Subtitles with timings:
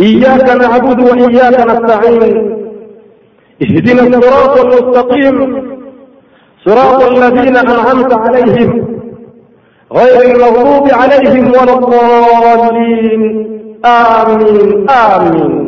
[0.00, 2.56] إياك نعبد وإياك نستعين.
[3.62, 5.66] اهدنا الصراط المستقيم.
[6.66, 9.00] صراط الذين أنعمت عليهم.
[9.92, 13.46] غير المغضوب عليهم ولا الضالين.
[13.84, 15.66] آمين آمين.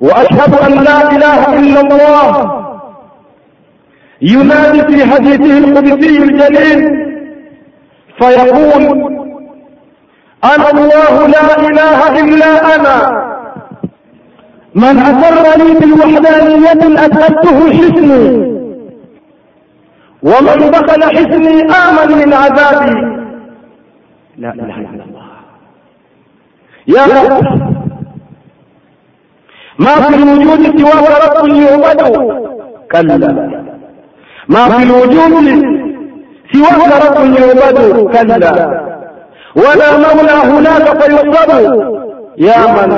[0.00, 2.60] وأشهد أن لا إله إلا الله.
[4.22, 7.10] ينادي في حديثه القدسي الجليل
[8.18, 9.19] فيقول
[10.44, 12.96] أنا الله لا إله إلا أنا.
[14.74, 18.50] من أسرني بالوحدانية أدخلته حسني.
[20.22, 22.94] ومن دخل حسني آمن من عذابي.
[24.38, 25.28] لا إله إلا الله.
[26.86, 27.44] يا رب.
[29.78, 32.00] ما في الوجود سواك رب يعبد.
[32.92, 33.50] كلا.
[34.48, 35.46] ما في الوجود
[36.52, 38.08] سواك رب يعبد.
[38.12, 38.89] كلا.
[39.56, 41.60] ولا مولى هناك فيصبر
[42.38, 42.90] يا من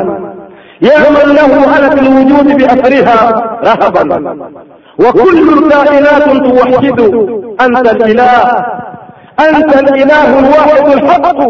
[0.83, 3.19] يا من له هلك الوجود بأثرها
[3.65, 4.37] رهبا.
[4.99, 7.01] وكل الكائنات توحد.
[7.61, 8.65] أنت الإله.
[9.41, 11.41] أنت الإله الواحد الحق.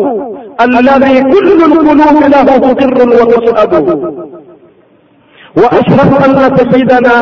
[0.60, 3.74] الذي كل القلوب له تقر وتشهد
[5.56, 7.16] وأشهد أن سيدنا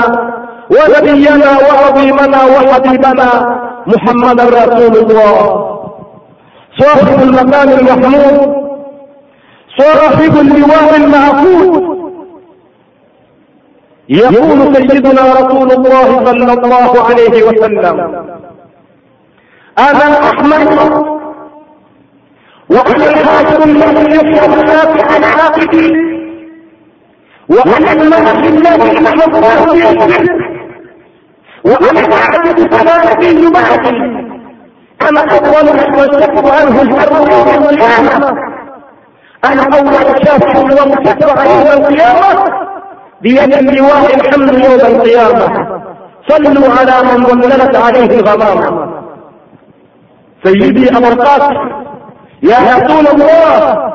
[0.71, 3.29] ونبينا وعظيمنا وحبيبنا
[3.87, 5.80] محمدا رسول الله.
[6.79, 8.61] صاحب المقام المحمود
[9.79, 11.91] صاحب اللواء المعقود.
[14.09, 17.85] يقول سيدنا رسول الله صلى الله عليه وسلم
[19.79, 20.69] أنا أحمد
[22.71, 25.91] وأنا الحاكم الذي يشهد عن عاقبي
[27.49, 29.35] وأنا الملك الذي نحب
[31.65, 34.30] وأنا العاقب فلا نبي بعدي
[35.01, 38.17] كما أول والشكر عنه الأرض يوم القيامة
[39.45, 42.45] أنا أول شاف ومستر يوم القيامة
[43.23, 45.47] بيد لواء الحمل يوم القيامة.
[46.29, 48.91] صلوا على من ظللت عليه الغمامة.
[50.45, 51.23] سيدي أبو
[52.43, 53.91] يا رسول الله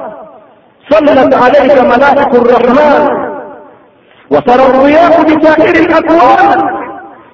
[0.89, 3.25] صلت عليك ملائكة الرحمن.
[4.31, 6.59] وترى الرياح بسائر الأكوان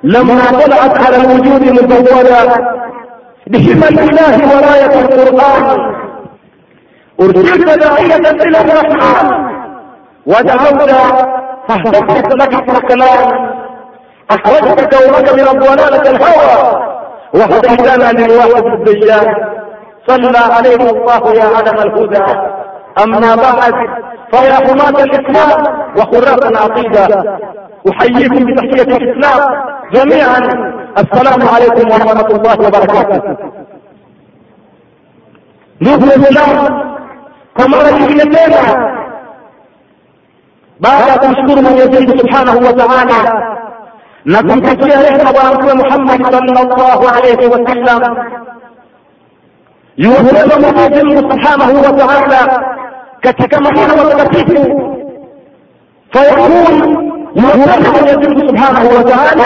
[0.03, 2.41] لما طلعت على الوجود مزودا
[3.51, 5.65] بحمى الله وراية القرآن.
[7.21, 9.27] أرسلت داعية إلى الرحمن.
[10.25, 10.91] ودعوت
[11.67, 13.51] فاهتفت لك الكلام.
[14.31, 16.57] أخرجت دورك من الضلالة الهوى.
[17.33, 19.27] وهديتنا للواحد الدجال
[20.07, 22.23] صلى عليه الله يا علم الهدى.
[23.03, 23.73] أما بعد
[24.31, 25.59] فيا حماة الإسلام
[25.97, 27.07] وخراس العقيدة.
[27.91, 29.41] أحييكم بتحية الإسلام
[29.93, 30.41] جميعا.
[30.97, 33.21] السلام عليكم ورحمة الله وبركاته.
[35.81, 36.49] نبل الله
[37.57, 38.63] كما رجل الليلة
[40.79, 43.19] بعد تشكر من يزيد سبحانه وتعالى
[44.25, 48.01] نقوم بشيخ مبارك محمد صلى الله عليه وسلم
[49.97, 52.41] يوسف من يزيد سبحانه وتعالى
[53.23, 54.65] كتكما هنا وتكتبه
[56.13, 56.75] فيقول
[57.35, 59.45] يوسف من يزيد سبحانه وتعالى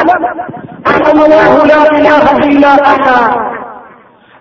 [0.86, 3.46] asema Allahu la ilaha illa ana,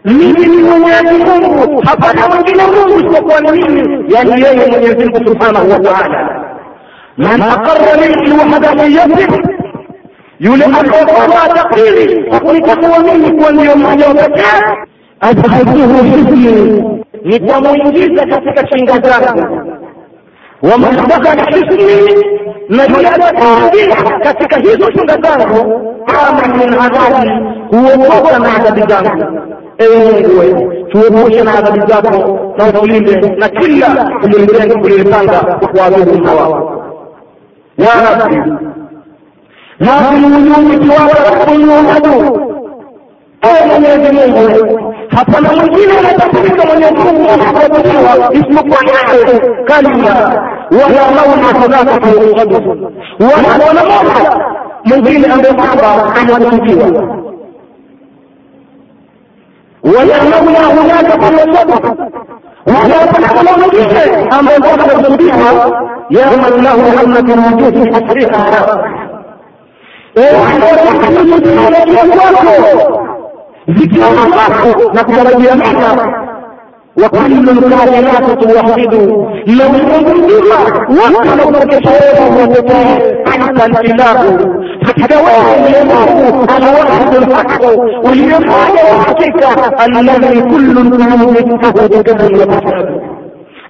[0.04, 5.70] mimi ni Mwenyezi Mungu, hapana mwingine Mungu isipokuwa ni mimi, yani yeye Mwenyezi Mungu subhanahu
[5.70, 6.44] wa taala.
[7.16, 9.40] Man aqarra bihi wahdaniyatihi
[10.38, 14.76] yule atakayekubali takdiri na mimi kuwa ndiyo mmoja pekee,
[15.20, 16.84] adkhaltuhu hisni,
[17.24, 19.60] nitamuingiza katika shingo zangu.
[20.62, 21.46] Waman dakhala
[22.68, 27.30] na yule atakaingia katika hizo funga zangu ama min adhabi
[27.70, 29.40] huokoka na adhabi zangu.
[29.78, 34.10] Ewe mungu wewe tuepushe na adhabi zako na utulinde na kila
[34.82, 36.80] ulilipanga kuadhibu hawa
[37.78, 37.88] ya
[38.18, 38.36] rabbi
[39.80, 42.40] ma fi lwujudi siwaka rabbun yuhadu
[43.42, 44.83] ewe mwenyezi mungu
[45.16, 48.78] hapana mwingine anatambulika Mwenyezi Mungu anaabudiwa isipokuwa
[49.12, 49.40] yeye.
[49.64, 50.14] Kalima
[50.70, 52.90] wala maula sadaqatu yuqadu
[53.20, 54.40] wala wala mola
[54.84, 56.86] mwingine ambaye kwamba anatukiwa
[59.82, 61.90] wala maula hunaka falasadaqa
[62.66, 62.94] wala
[63.26, 65.36] hapana mwingine ambaye kwamba anatukiwa
[66.10, 67.32] yaman lahu rahmatu
[67.64, 68.46] wujuhi hasriha
[70.16, 70.74] ewe ambaye
[73.70, 76.24] ذكر الله نقدر بأمحنا
[76.96, 78.94] وكل الكائنات توحد
[79.46, 80.58] لو منها
[80.90, 82.98] وكلمك شعورا وبطاعة
[83.34, 84.38] انت الاله
[84.86, 87.62] فتدواه الامام الواحد الحق
[88.04, 89.44] واليمان وحقك
[89.86, 93.14] الذي كل القلوب تهد كما يتحدث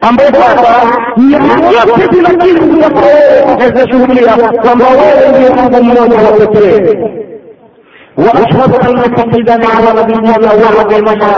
[0.08, 0.64] ambaye kwamba
[1.72, 7.23] yote bila kitu kwa hezeshuhulia kwamba wewe ndiye Mungu mmoja wa pekee
[8.18, 11.30] وأشهد أن سيدنا ونبينا وعظمنا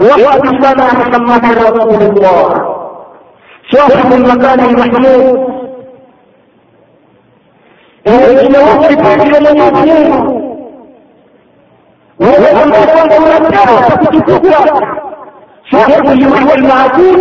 [0.00, 2.48] وحبيبنا محمدا رسول الله.
[3.72, 5.54] صاحب المكان المحمود.
[8.06, 10.12] الذي وفق إلى المسلمين
[12.20, 13.68] وهو المكان المكان
[15.72, 17.20] صاحب الوحي المعقول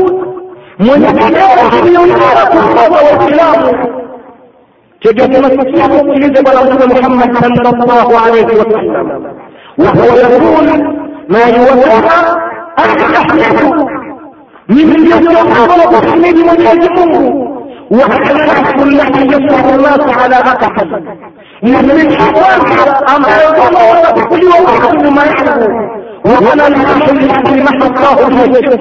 [0.79, 4.02] من بلاد ينارك الله وسلامه
[5.03, 9.43] تجمعت فيها مسجد رسول محمد صلى الله عليه وسلم.
[9.77, 10.67] وهو يقول
[11.29, 11.95] ما يوفى
[12.79, 13.13] أحمد
[14.69, 15.47] من يصلح
[15.77, 17.23] وتحمد من يجمعه.
[17.91, 20.91] وهكذا كل الذي يصلح الناس على غطحه
[21.63, 22.79] من من حواسه
[23.15, 25.73] أما يطلع كل واحد ما يعلم.
[26.25, 28.71] وأنا العرش الذي محى الله الهجر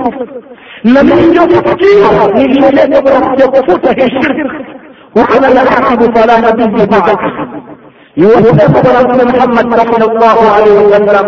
[0.84, 2.04] لمن يفتيه
[2.34, 4.81] من يلد برحجة فتح الشرك.
[5.16, 6.40] وحنا نحفظ صلاة
[6.90, 7.18] معك
[8.16, 11.26] يوسف رسول محمد صلى الله عليه وسلم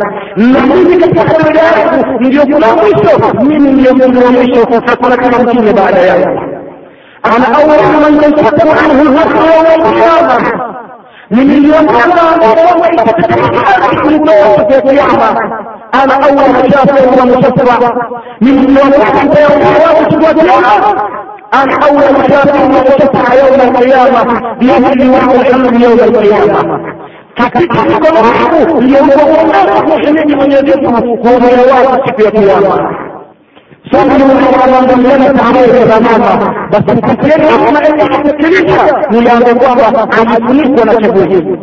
[0.54, 6.54] نحن تحت ولاءه يقومشه من يقومشه من نمشي بعد يوم
[7.34, 9.92] أنا أول من ينشق عنه النصر يوم
[11.30, 12.24] من يوم أنا
[12.70, 14.24] يوم يتحرك من
[14.68, 15.30] في القيامه
[16.02, 17.78] أنا أول من شافه ومشفع
[18.40, 19.62] من أنا هذا يوم
[20.40, 20.94] القيامة.
[21.89, 24.23] أول شافع وشفع يوم القيامة
[24.59, 26.79] بأهل وحد الحمد يوم القيامة
[27.35, 32.93] katika mkono wangu uliokuwa kuhimidi Mwenyezi Mungu kwa moyo wako siku ya kiyama.
[33.91, 37.79] Sasa unawaambia tarehe za mama, basi mkuteni kama
[38.19, 41.57] kusikiliza niambe kwamba amefunikwa na kivuli.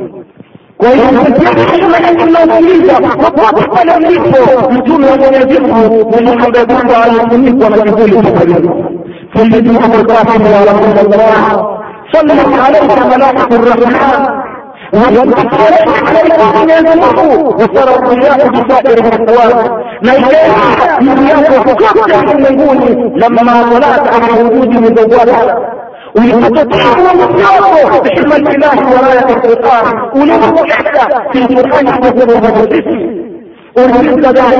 [0.76, 8.23] Kwa hiyo mnasikiliza popote pale mlipo, mtume wa Mwenyezi Mungu mwenye kwamba amefunikwa na kivuli
[8.23, 8.89] cha karibu.
[9.36, 9.95] سيدي أبو
[10.45, 11.81] يا رسول الله
[12.13, 14.42] صلت عليك ملائكة الرحمن
[14.94, 15.88] وانت عليك
[16.69, 17.19] ينزله
[17.60, 19.69] وصار الرياح بسائر الاكوان
[20.04, 20.57] نيجيريا
[21.01, 22.78] يريح كل الليمون
[23.18, 25.60] لما طلعت على وجودي من دوالها
[26.18, 27.07] ويتطعم
[28.04, 29.86] بحلم الاله ورايه القران
[30.16, 30.56] ولو
[31.31, 31.88] في القران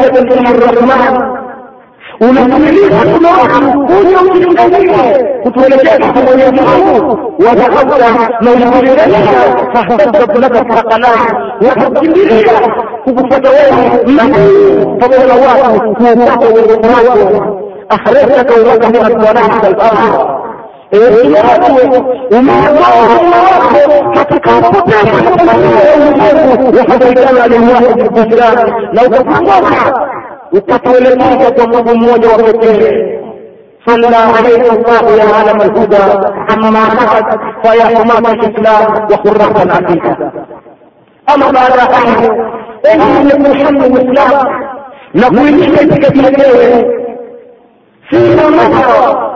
[0.04, 1.41] يقول الرحمن
[2.22, 3.52] ونسميه ونروح
[3.92, 8.04] ونوصل إليه قلت ولكن وليفعلوا وذهبت
[8.42, 9.42] لو إليها
[9.74, 11.28] فاحتجت لك فقلاها
[11.62, 12.62] وحبت إليها
[13.08, 14.34] وفتواه له
[15.02, 17.42] فضلواه وقوته وقوته
[17.92, 20.42] أحرقت توبته أدولعت الأرض
[26.78, 28.58] وحبيتنا لله بالإسلام
[28.94, 29.94] لو تفهمها
[30.54, 33.22] وكتولي موجة ومو موجة وكتولي
[33.88, 36.04] صلى عليه الله يا عالم الهدى
[36.50, 37.26] عما نفت
[37.64, 40.18] فيا حماة الإسلام وقرة العقيدة
[41.36, 42.20] أما بعد عنه
[42.94, 44.48] إن محمد الإسلام
[45.16, 46.36] نقول شيء كثير
[48.10, 49.32] فيما مضى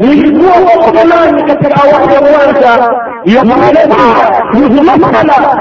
[0.00, 2.90] للجوع وقلانك في الأواحي الوارثة
[3.26, 5.58] يقلبها يظلمها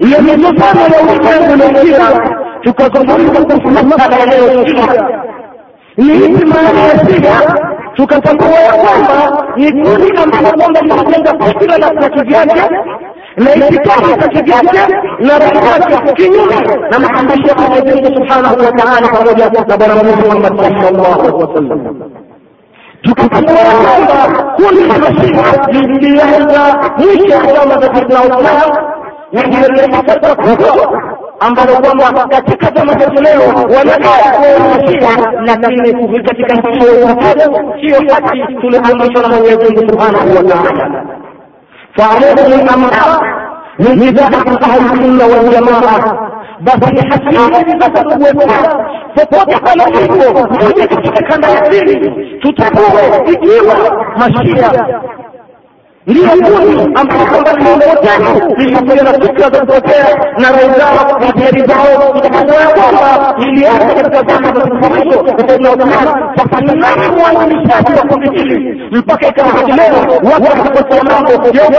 [0.00, 5.08] يمدها لو كانوا لكيرا tukazungumza kuhusu masala yanayoshia
[5.96, 7.56] ni ipi maana ya shia
[7.94, 12.62] tukatambua ya kwamba ni kundi ambalo kwamba linajenga fikira na vitu vyake
[13.36, 16.54] na itikadi za kivyake na roho kinyume
[16.90, 21.36] na maandishi ya Mwenyezi Mungu Subhanahu wa Ta'ala pamoja na Bwana Mtume Muhammad sallallahu alaihi
[21.36, 22.10] wasallam
[23.02, 28.72] tukatambua ya kwamba kundi la mashia lilianza mwisho wa zama za Sayyidina Uthman
[29.32, 31.02] na lilileta kubwa
[31.39, 33.41] ambalo kwamba katika zama zetu leo
[33.77, 35.09] wanadai kuonyeshia
[35.45, 41.05] lakini katika nchi ya Uislamu sio haki tuliamrishwa na Mwenyezi Mungu Subhanahu wa Ta'ala.
[41.97, 42.91] فعليكم الأمر
[43.79, 47.35] من نزاع أهل السنة والجماعة basi ni haki
[47.79, 48.45] sasa kuwekwa
[49.15, 53.75] popote pale ulipo kuja katika kanda ya pili tutambue ikiwa
[54.17, 54.87] mashia
[56.10, 60.06] ndiyo kundi ambao kwamba limeotana lilikuja na fikra za kupotea
[60.38, 62.14] na rai zao na tayari zao
[62.60, 68.30] ya kwamba ilianza katika zama za mfululizo katika Uthman sasa ni nani mwanzilishi wa kundi
[68.38, 71.74] hili mpaka ikawa hadi leo watu wanapotea mambo ya upotevu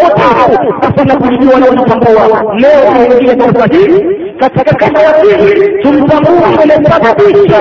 [0.82, 4.06] sasa na kujua na kutambua leo tunaingia katika hili
[4.40, 7.56] katika kanda ya pili tumtambua imepata picha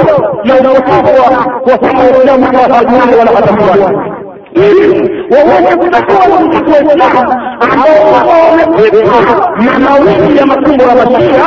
[0.44, 4.19] ya upotevu kwa sababu Waislamu hawajui wala hata ili
[4.56, 6.90] wowote kutakuwa na Waislamu
[7.60, 7.94] ambao
[8.50, 9.20] wamepikwa
[9.64, 11.44] na mawingu ya matumbo ya Washia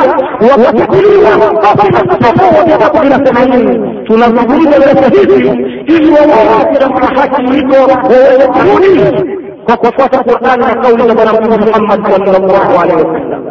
[0.50, 1.30] wakachukuliwa
[1.60, 4.04] katika kabila themanini.
[4.06, 5.48] Tunazungumza darasa hizi
[5.86, 9.24] ili wowote katika haki iko waweze kurudi
[9.64, 13.44] kwa kufuata Qurani na kauli za Bwana Mtume Muhammad sallallahu alaihi wasallam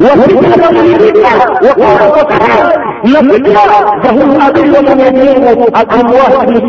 [0.00, 1.28] wasijabadilika
[1.68, 1.94] wakawa
[3.04, 3.62] na fikra
[4.02, 6.68] za huyu adui wa Mwenyezi Mungu Abdullah bin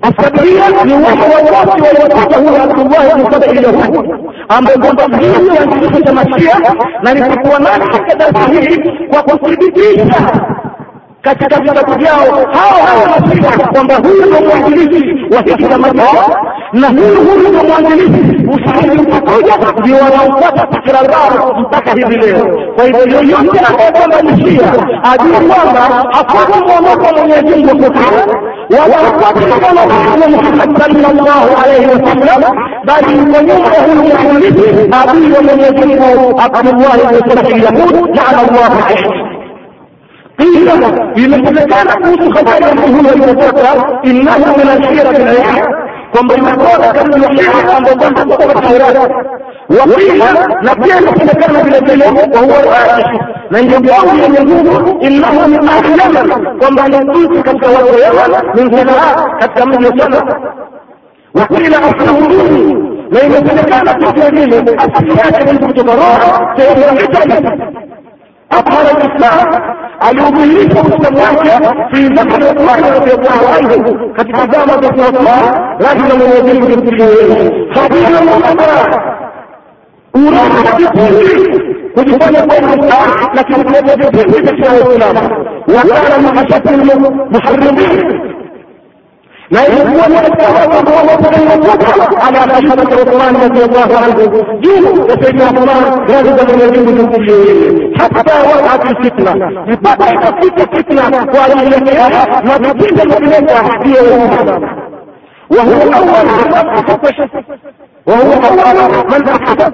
[0.00, 1.52] Kusabiria ni wale wote
[1.82, 4.12] waliopata huyo Abdullah ibn Saba al-Yahudi
[4.48, 6.60] ambaye kwamba mimi wa kifo cha Mashia
[7.02, 8.80] na nilikuwa nacho katika sahihi
[11.22, 12.46] katika vitabu vyao.
[12.52, 15.88] Hao hao wanasema kwamba huyu ndo mwanzilishi wa hiki chama
[16.72, 22.72] na huyu huyu ndo mwanzilishi ushahidi utakuja ndio wanaopata fikira zao mpaka hivi leo.
[22.76, 24.72] Kwa hivyo yoyote ambaye kwamba ni shia
[25.12, 25.80] ajue kwamba
[26.12, 27.94] hakuna mwonoko wa mwenyezi mungu
[28.70, 35.32] wala hakuna mwonoko wa muhammad sallallahu alaihi wasallam bali yuko nyuma ya huyu mwanzilishi adui
[35.32, 39.29] wa mwenyezi mungu abdullahi sabahi yahud jaala llahu alaihi
[40.40, 45.80] قيل له في مثل كان قوس خبائل الظهور المتفرة إنه من الشيرة العيان
[46.12, 49.14] kwamba imekosa kabla ya kwamba kwanza kutoka Taurati
[49.80, 53.20] wakila na pia inasemekana vile vile kwa huwa Raashi
[53.50, 58.00] na ndio kauli ya Mungu innahu min ahli Yaman kwamba ni mtu katika watu wa
[58.00, 60.36] Yaman min Sanaa katika mji wa Sanaa
[61.34, 62.74] wakila asluhu
[63.10, 67.58] na imesemekana kwa vile asili yake ni kutoka Roma sehemu ya Italia
[68.58, 69.62] أظهر الإسلام
[70.08, 71.58] الوبيه بن الله
[71.92, 73.72] في زمن عثمان رضي الله عنه
[74.18, 79.20] قد تزامد عثمان رجل من وزير المسلمين خبير الامراء
[80.16, 82.88] وراح يقول وجبنا قوم
[83.34, 85.30] لكن لم يجد في الاسلام
[85.68, 88.20] وكان مع شتم المحرمين
[89.50, 91.48] لا يكون يتحرم ومتعين
[92.22, 98.84] على مشهد القران رضي الله عنه جيل وسيدنا عثمان غالبا من يجوز المسلمين حتى وقعت
[98.90, 99.32] الفتنة
[99.76, 102.08] بدأت الفتنة وعلى الفتنة
[102.44, 103.46] ما تجيب المؤمنين
[103.82, 103.94] في
[105.50, 106.98] وهو أول من أخذ
[108.06, 109.70] وهو أول من أخذ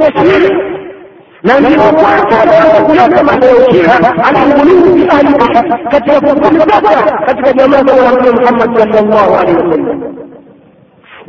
[1.42, 5.34] na ndio kwanza anaweza kuyasema anayosema anambulizi bi ahli
[5.90, 10.14] katika kukumbata katika jamaa za Mtume Muhammad sallallahu alaihi wasallam.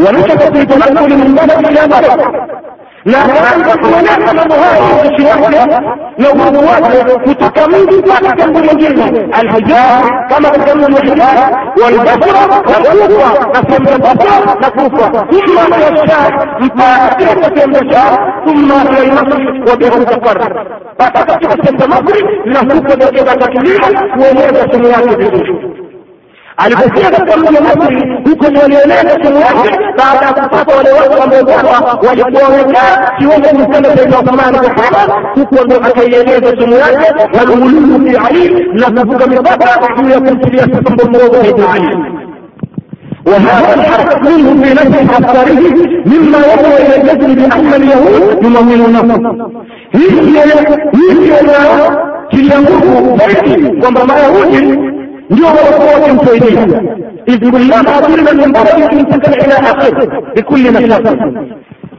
[0.06, 2.32] Wanataka kuitanakuli min bada ila bada
[3.06, 5.66] na kuonyesha mambo hayo uishi wake
[6.18, 9.30] na uwezo wake kutoka mji mpaka jambo lingine.
[9.32, 11.40] Alhijaz kama sehemu ya hijaz
[11.84, 15.10] walbasra na kufa na sehemu ya basra na kufa.
[15.28, 15.92] Thumma ila
[16.60, 22.24] mpaka katika sehemu ya shar thumma ila masri wa taqarr mpaka katika sehemu ya masri
[22.46, 23.80] na huko ndio kakatulia
[24.18, 25.87] kueneza sehemu yake vizuri
[26.66, 32.78] الجزيرة كل مصري يكون وليونات واحد بعد أسقاط ولوضع مبارة ولقوانك
[33.22, 40.56] يوم المسلمة العثمان بحرة هي أكيانية الجمهورية والغلو في علي نفسك من بطرة يكون في
[40.58, 42.18] يسكن بالموضوع سيدنا علي
[43.28, 45.74] وهذا الحق منهم في نفس عبقريه
[46.06, 49.52] مما يدعو إلى الجسر بان اليهود يمولون نفسه
[49.92, 50.54] هي هي
[50.96, 51.40] هي
[52.32, 54.16] كلامه بيتي وما
[54.54, 54.87] هي
[55.31, 56.83] ndio walikuwa wakimsaidia
[57.27, 61.19] idh kullama dhulma min baladin intakala ila akhir bikulli mashaqat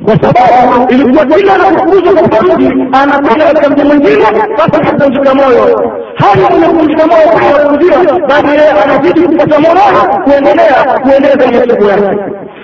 [0.05, 2.67] kwa sababu ilikuwa kila anapofukuzwa katika mji
[3.01, 4.25] anakuja katika mji mwingine
[4.57, 11.69] basi akavunjika moyo hali imevunjika moyo kuwakuziwa bali yeye anazidi kupata moyo kuendelea kuendeleza ile
[11.69, 12.17] siku yake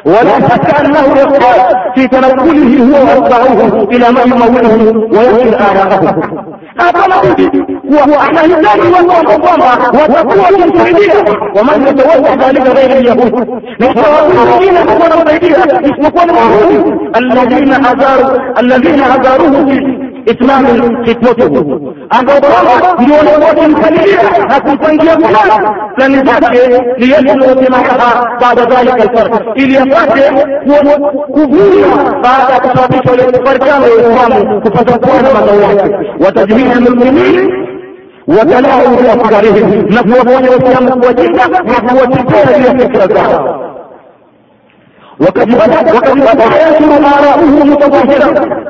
[0.05, 1.59] ولا شك انه يقال
[1.95, 4.73] في تنقله هو واتباعه الى ما يموله
[5.11, 6.15] ويصل اراءه
[6.77, 7.62] hapana budi kuwa
[7.96, 11.24] وأحسان والمنظمة والقوة الإسرائيلية
[11.56, 13.48] ومن يتولى ذلك غير اليهود
[13.80, 15.64] الذين يكون البيتية
[16.06, 16.30] يكون
[17.16, 20.66] الذين أزاروا الذين أزاروه في اسلام
[21.06, 21.80] خدمته
[22.12, 24.18] اقوام يولدون الخليل
[24.50, 30.44] هتنجي فلان لن يتحدث ليجلوا دماغها بعد ذلك الفرق إلى يفاتح
[31.36, 37.63] كفورها بعد تطابق الفرقان وإسلامه كفتكوان مدوات وتجميع المؤمنين
[38.28, 40.80] وتلاعب بأفكارهم نبوة وجهة
[41.62, 43.64] نبوة تجارية فكرة زهر
[45.20, 48.64] وقد بدأ حياته آراؤه متظاهرة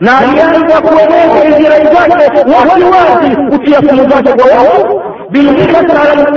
[0.00, 5.02] na alianza kueneza hizira zake waziwazi kutia simu zake kwa wao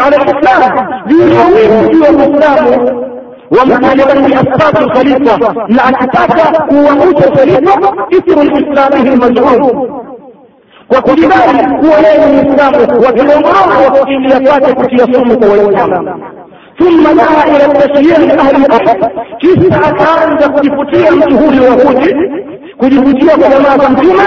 [0.02, 0.62] على الإسلام
[1.08, 2.02] lislam في
[3.52, 5.38] wa muislamu من اسباب الخليفه
[5.70, 7.74] لأن اتاك هو موت الخليفه
[8.14, 10.02] اثر الاسلام المزعوم
[10.96, 16.22] wakujidai kuwa yeye ni Muislamu, wakigomoroka wakimbilia kwake kutia sumu kwa Waislamu.
[16.78, 22.16] Thumma daa ila tashyiri ahli al-ard, kisha akaanza kujifutia mchuhuri wa kuji
[22.78, 24.24] kujivutia kwa jamaa za Mtume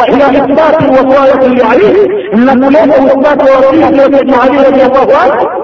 [0.00, 2.08] wa ila ithbati wasayati li Ali,
[2.44, 5.55] na kuleta uthbati wa wasiyati wa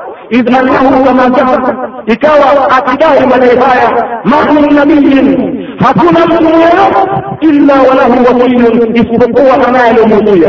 [2.06, 3.88] ikawa akidai madai haya
[4.24, 7.02] ma min nabiyin hakuna mtu yeyote
[7.40, 10.48] illa walahu wasiyun isipokuwa anayelumusia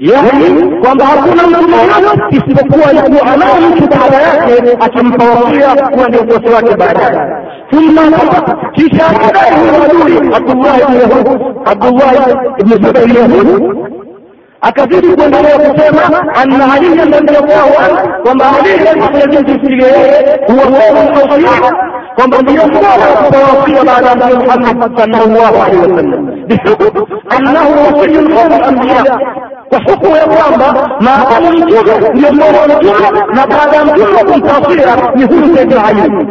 [0.00, 6.22] yani kwamba hakuna mtu yeyote isipokuwa alikuwa anao mtu baada yake akimpa wasia kuwa ndio
[6.24, 7.20] mtoto wake baadaye
[7.70, 8.02] thumma
[8.72, 12.14] kisha akadai huyo adui abdullah ibn yahud abdullah
[12.58, 13.76] ibn zubair yahud
[14.60, 21.72] akazidi kuendelea kusema anna aliyan radiallahu anhu kwamba ali aliyejisikia yeye huwa khairu lawsiya
[22.14, 28.64] kwamba ndiyo mbora kutawasia baada ya mtume Muhammad sallallahu alaihi wasallam bihukm annahu wasiyun khairu
[28.64, 29.18] anbiya
[29.68, 34.96] kwa hukumu ya kwamba maadamu mtume ndio mbora wa mtume na baada ya mtume kumtawasia
[35.14, 36.26] ni huyu Sayyidina Ali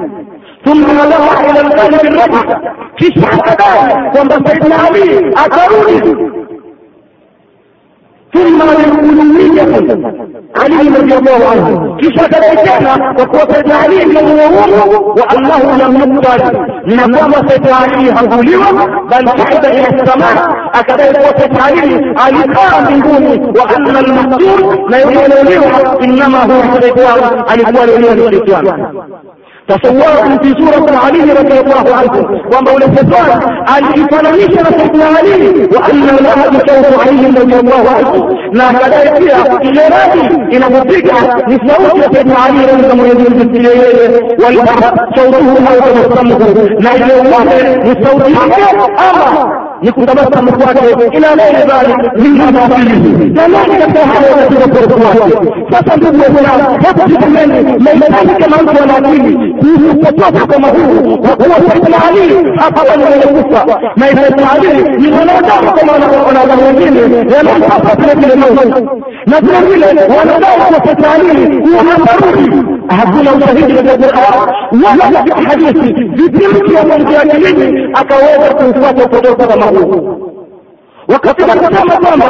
[0.66, 2.58] ثم نظر إلى القلب الرجل
[2.96, 6.16] kisha akadai kwamba Sayyidina Ali atarudi
[8.34, 9.62] ثم للألوية
[10.58, 14.16] علي رضي الله عنه كيف تبيتنا وقوة علي بن
[15.20, 15.98] وأنه لم
[16.88, 18.72] نقام سيدنا علي هبوليوة
[19.12, 20.36] بل صعد إلى السماء.
[20.76, 25.34] أكد قوة علي علي قام من دونه وأن المقتول لا يقول
[26.04, 27.84] إنما هو الشيطان علي قوة
[28.30, 28.66] الشيطان
[29.70, 32.16] تصوركم في سورة علي رضي الله عنه
[32.54, 33.30] ومولدتان
[33.78, 38.14] الإيطالية سيدنا علي وأن الله بشوف علي رضي الله عنه.
[38.54, 39.16] لا كذلك
[39.66, 40.24] إيراني
[40.58, 43.40] إلى مدركة لسوط سيدنا علي رضي الله عنه.
[44.40, 46.40] والبحر صوته موت مصطمه
[46.80, 47.34] لا يوم
[47.86, 54.66] لصوت حقه ni kutabasamu kwake ila ghairi dhalik min mabadilihi, na nani katika hayo katika
[54.66, 55.38] ukorefu wake.
[55.72, 61.56] Sasa ndugu Waislamu, hebu tusemeni, maitani kama mtu ana kuhusu potofu kama huu kwa kuwa
[61.70, 63.66] Sayyidina Ali hapa mwenye kufa.
[63.96, 65.92] Na Sayyidina Ali ni mwanadamu kama
[66.28, 68.86] wanadamu wengine, yanampasa vile vile mauti,
[69.28, 69.86] na vile vile
[70.18, 74.50] wanadamu kwa Sayyidina Ali huwa hatarudi hakuna ushahidi katika Qur'an
[74.84, 75.94] wala katika hadithi.
[76.04, 80.30] Vipi mtu amwingia akilini akaweza kuufuata upotofu kama huu?
[81.08, 82.26] wakati wanasema kwamba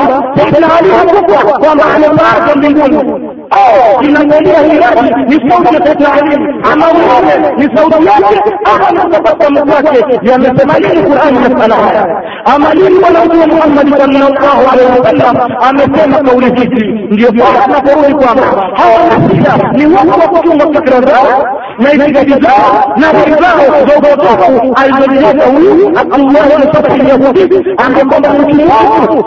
[0.80, 6.36] Ali hakufa kwamba amepaa mbinguni hii radi ni sauti ya Sayyidina Ali
[6.74, 8.42] ama wewe ni sauti yake.
[8.76, 10.06] Ama ni tabasamu kwake.
[10.22, 12.22] Yamesema nini Qur'ani masala haya?
[12.46, 18.44] Ama nini bwana mtume Muhammad sallallahu alaihi wasallam amesema kauli hizi ndio bora tunaporudi kwamba
[18.74, 21.48] hawa nasiya ni watu wa kuchunga fikra zao
[21.80, 28.06] na itikadi zao na rai zao za upotofu alizolileta huyu Abdullah bin Sabah al-Yahudi ambaye
[28.06, 29.24] kwamba mtume wao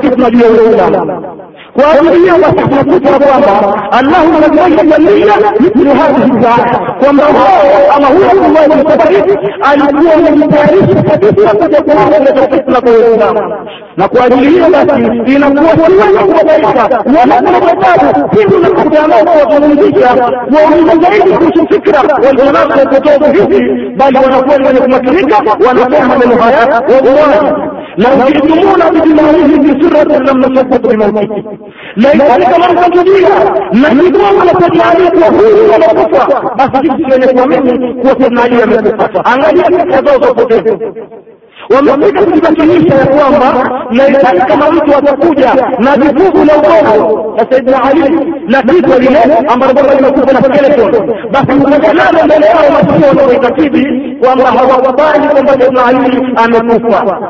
[0.00, 1.22] kitu na juu ya Uislamu
[1.76, 8.06] kwa ajili hiyo basi tunakuta kwamba Allahu anaonyesha nia mithlu hadhihi saa kwamba wao ama
[8.06, 8.78] huyo ambaye bin
[9.62, 13.66] alikuwa amejitayarisha kabisa kuja kuongoza fitna kwa Uislamu.
[13.96, 15.02] Na kwa ajili hiyo basi
[15.34, 20.08] inakuwa siwezi kubabaika wala kuwatabu pindu na kutanao kuwazungumzisha
[20.56, 23.62] wauliza zaidi kuhusu fikra walionazo kutoa hizi
[23.96, 25.36] bali wanakuwa ni wenye kumakinika
[25.68, 27.52] wanasema maneno haya wallahi
[27.96, 31.44] na ukitutumuna bijumaarihi bisuratan lam nashakat bimautiki
[31.96, 33.28] na ikafika wanakazulia
[33.72, 39.24] na kigongo kajaaliwa huyu wanakufa basi sisi wenye kuamini kuwa tunajua amekufa.
[39.24, 40.78] Angalia fikra zao za upotevu
[41.70, 48.32] wamefika kujibakinisha ya kwamba laitani kama mtu atakuja na vifuvu na ugogo na saidina ali
[48.48, 50.92] la tito lile ambalo kwamba limekufa na skeleton.
[51.30, 53.86] Basi ukajalalo mbele yao masio wanaoitakidi
[54.20, 57.20] kwamba hawakubali kwamba saidina ali amekufa.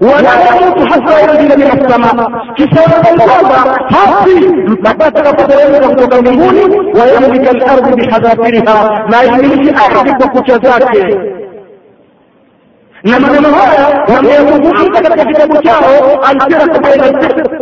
[0.00, 2.30] ولا يموت حتى ينزل من السماء.
[2.58, 3.52] كسرة الأرض
[3.94, 4.38] حافي
[4.84, 6.54] لقد تقبل الأرض وتنمون
[6.96, 9.06] ويملك الأرض بحذافيرها.
[9.12, 11.08] ما يملك أحد بكتزاكه
[13.04, 17.60] لما نمو هذا لم يكن أن تكتب بكاره أن تكتب بين الزفر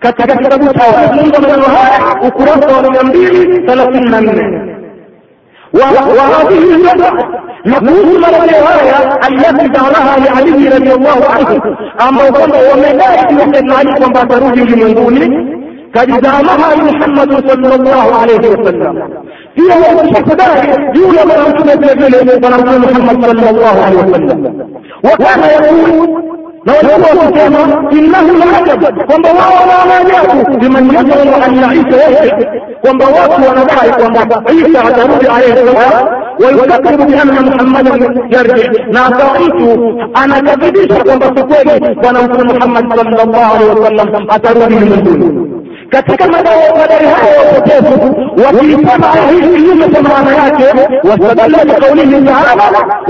[0.00, 3.66] katika kitabu cha wazungu maneno haya ukurasa wa mia mbili
[7.66, 11.62] نقول مرة رواية أن جعلها لعلي رضي الله عنه.
[12.08, 15.30] أما وقال وملائك يحدث علي وما ضروري من دونه
[15.96, 18.94] قد زامها محمد صلى الله عليه وسلم.
[19.56, 24.70] في هو الشهداء دون مرأة الجبل ورسول محمد صلى الله عليه وسلم.
[25.04, 26.20] وكان يقول
[26.66, 32.48] لو هو كما إنه لعجب kwamba wao wanaona أن liman yajru an yaisha yeye
[32.82, 36.08] kwamba watu wanadai kwamba Isa atarudi alayhi salam
[36.44, 43.54] wayukadiru bianna muhammadan yarji na akawa mtu anakadhibisha kwamba si kweli bwana mtume muhammad sallallahu
[43.54, 45.50] alaihi wasallam atarudi ulimwenguni
[45.90, 50.64] katika madai hayo ya upotevu wakiisema aya hii kinyume cha maana yake
[51.08, 52.64] wastadalla biqaulihi taala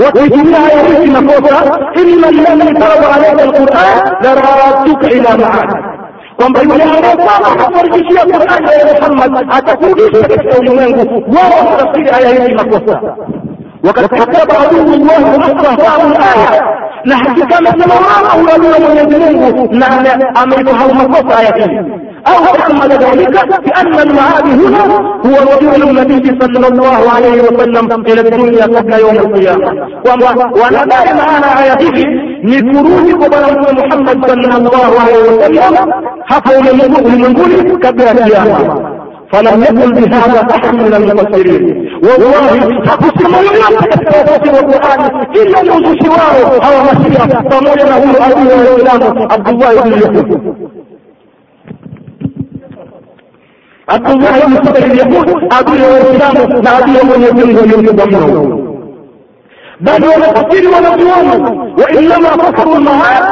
[0.05, 5.69] wakiitumia aya hii makosa inna alladhi farada alaika alquran laradduka ila maad
[6.40, 12.54] kwamba yule ambaye kwamba hakuarejeshia Qur'ani ya Muhammad atakurudisha katika ulimwengu wao wanatafsiri aya hii
[12.54, 13.00] makosa
[13.84, 16.62] وقد كتب عدو الله واستهزاء الآية
[17.04, 19.86] na hakika amesema wao unajua Mwenyezi Mungu na
[20.34, 21.80] ameifahamu makosa aya hii
[22.27, 24.83] أو تأمل ذلك بأن المعاد هنا
[25.25, 29.87] هو رجوع النبي صلى الله عليه وسلم إلى الدنيا قبل يوم القيامة.
[30.05, 32.07] وأنا ونتائج معنا على ذكر
[32.43, 33.43] لخروج قبل
[33.77, 35.93] محمد صلى الله عليه وسلم
[36.25, 37.53] حفظ من المنقول
[37.85, 38.91] قبل القيامة.
[39.33, 41.63] فلم يكن بهذا أحد من المفسرين.
[42.03, 45.01] والله فقسموا لنا التوبه والقران
[45.35, 46.37] إلا من سواه.
[46.67, 47.25] أو مسيح.
[47.49, 50.70] فمولنا هو أبي الاسلام عبد الله بن يوسف
[53.91, 58.71] عبد الله بن الزبير يقول أبي وإسلامه لا أبي ويقول ويقول
[59.81, 63.23] بل هو القتيل ونبيونه وإنما كفر النهار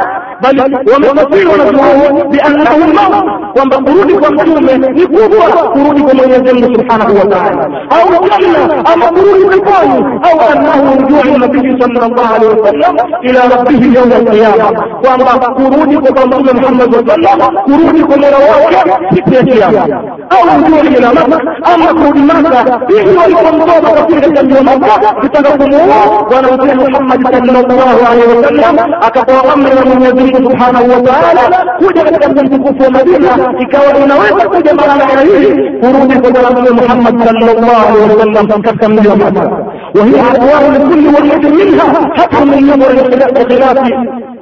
[4.20, 9.44] kwa mtume ni kubwa kurudi kwa mwenyezi mungu subhanahu wa taala au janna ama kurudi
[9.44, 16.26] peponi au annahu rujuu nabii sallallahu alaihi wasallam ila rabbihi yauma alqiyama kwamba kurudi kwa
[16.26, 21.40] mtume muhammad saa sallam kurudi kwa mola wake siku ya kiyama au rujuu ila maka
[21.74, 27.22] ama kurudi maka hivi walipomtoa kafiri katika mji wa maka kutaka kumuua bwana mtume muhammad
[27.22, 32.82] sallallahu alaihi wasallam akapewa amri na mwenyezi Mwenyezi Mungu subhanahu wa ta'ala kuja katika mtukufu
[32.82, 33.28] wa Madina
[33.60, 38.88] ikawa inaweza kuja mara ya hili kurudi kwa bwana mtume Muhammad sallallahu alaihi wasallam katika
[38.88, 43.78] mji wa Madina وهي أقوال لكل واحد منها حتى من ينظر الخلاف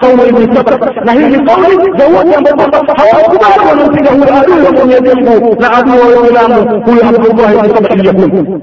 [0.01, 6.83] قول ابن سبق نهيه قول جواتي أن بطبط حواكبا وننتجه العدو من يديه لعدو ويولامه
[6.89, 8.61] هو عبد الله بن سبق يقول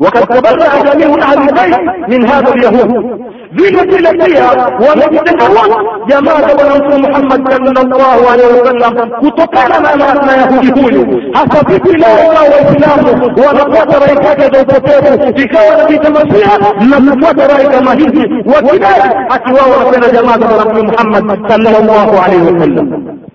[0.00, 3.20] وقد تبرع جميع أهل البيت من هذا اليهود.
[3.60, 4.50] ذلك لديها
[4.84, 5.66] ونبتك الله
[6.10, 8.92] يا ماذا ونمت محمد صلى الله عليه وسلم
[9.24, 13.00] وتقال ما لأتنا يهودي هولي أصبت لا إله وإسلام
[13.38, 16.48] ونقوات رأيك هكذا وكتابه في كوانا في تمسيح
[16.82, 18.16] نقوات رأيك مهيد
[18.50, 23.25] وكتابه أكواه وكتابه يا ماذا ونمت محمد صلى الله عليه وسلم.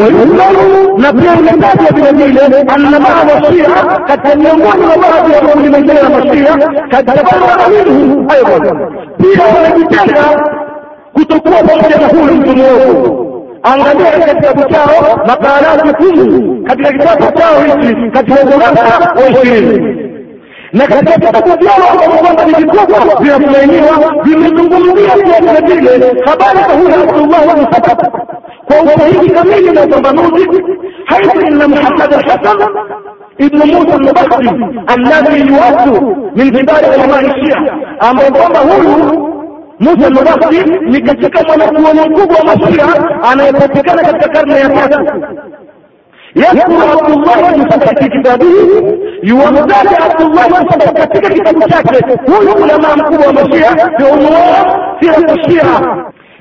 [0.00, 2.40] wayuzalu na pia imetajwa vile vile
[2.74, 3.68] anna maa mashia
[4.06, 6.56] katika miongoni wa baadhi ya makundi mengine na mashia
[6.90, 8.78] katabara minhu aidan
[9.18, 10.50] pia wamejitenga
[11.12, 13.26] kutokuwa pamoja na huyu mtu mwovu
[13.62, 19.96] angalia katika kitabu chao makarati kumi katika kitabu chao hichi katika ukurasa wa ishirini.
[20.72, 26.94] Na katika vitabu vyao ambavyo kwamba ni vikubwa vinatumainiwa vimezungumzia pia vile habari za huyu
[26.94, 28.10] abdullahi bnu sabata
[29.34, 30.48] kamili na upambanuzi
[31.04, 32.58] haithu inna Muhammad al-Hasan
[33.40, 34.50] ابن موسى النبختي
[34.96, 35.86] الذي يؤد
[36.36, 37.78] من كبار علماء الشيعة
[38.30, 39.26] kwamba huyu
[39.80, 42.84] Musa al-Nabakhi ni katika mwanachuoni mkubwa wa Mashia
[43.32, 45.04] anayepatikana katika karne ya tatu
[46.36, 48.46] يذكر عبد الله بن سبع في كتابه
[49.24, 55.42] يوزع عبد الله بن سبع katika kitabu chake huyu ulama mkubwa wa Mashia biunwan sira
[55.44, 55.64] Shia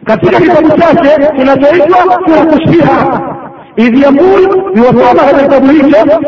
[0.06, 3.22] katika kitabu chake kinachoitwa kuna kushfiha
[3.80, 5.46] إذ يقول يوصل هذا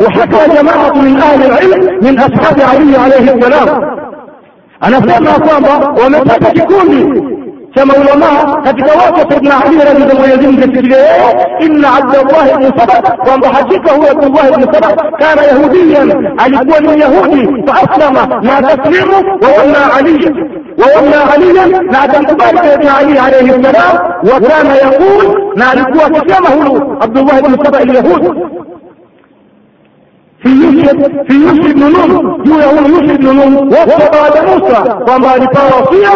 [0.02, 3.98] وحكى جماعة من أهل العلم من أصحاب علي عليه السلام
[4.84, 6.88] أنا سمع صعبة ومتى تكون
[7.76, 10.56] كما علماء هتك واقف ابن علي رضي الله عنه في يزين
[11.62, 14.88] إن عبد الله بن سبع وأن بحجيك هو عبد الله بن سبع
[15.20, 17.22] كان يهوديا علي هو
[17.66, 20.47] فأسلم ما تسلمه وأن علي
[20.78, 27.78] وولى عليا ذلك سيدنا علي عليه السلام وكان يقول نعرفوا كتابه عبد الله بن سبع
[27.78, 28.48] اليهود.
[30.42, 30.96] في يوسف
[31.28, 32.12] في يوسف بن نون
[32.46, 36.14] يقول يوسف بن نون وصف على موسى وما لفاوصية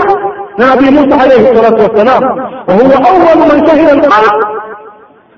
[0.59, 2.23] لنبي موسى عليه الصلاة والسلام.
[2.69, 4.43] وهو أول من شهد القلب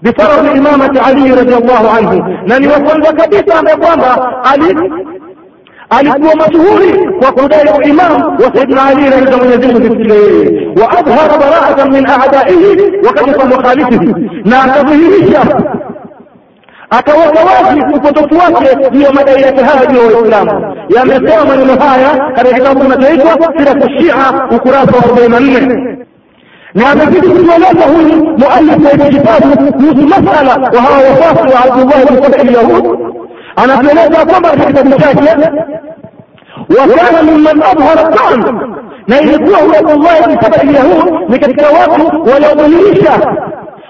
[0.02, 2.12] بفرض إمامة علي رضي الله عنه.
[2.46, 4.10] لن يوصل كبيسا بقوامة
[4.44, 4.90] علي؟
[5.90, 11.38] Alikuwa mashuhuri kwa kudai uimam wa saidna ali radhiallahu mwenyezi mungu zimfikie yeye wa adhhara
[11.38, 15.40] baraatan min a'daihi wa kadifa mukhalifihi na akadhihirisha
[16.90, 22.32] akaweka wazi upotofu wake juu ya madai yake haya juu ya waislamu yamesema maneno haya
[22.34, 24.14] katika kitabu kinachoitwa siratu shia
[24.56, 25.98] ukurasa wa arobaini na nne
[26.74, 32.06] na amezidi kutueleza huyu mualifu wa hiki kitabu kuhusu masala wa hawa wafuasi wa abdullah
[32.10, 32.98] bin saba lyahud
[33.56, 35.50] anatueleza kwamba katika kitabu chake
[36.78, 38.60] wakana mimman adhara tan
[39.06, 43.12] na ilikuwa huyo abdullah bin saba lyahud ni katika watu waliodhihirisha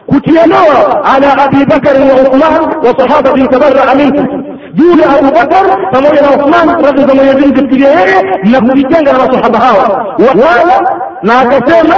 [0.07, 2.53] kutianoa ala abi bakari wa uthman
[2.87, 4.27] wa sahabatin tabaraa minhu.
[4.74, 9.18] Juu ya Abu Bakar pamoja na Uthman radhi za Mwenyezi Mungu yeye na kujitenga na
[9.18, 10.07] masahaba hawa.
[10.18, 11.94] Wala na akasema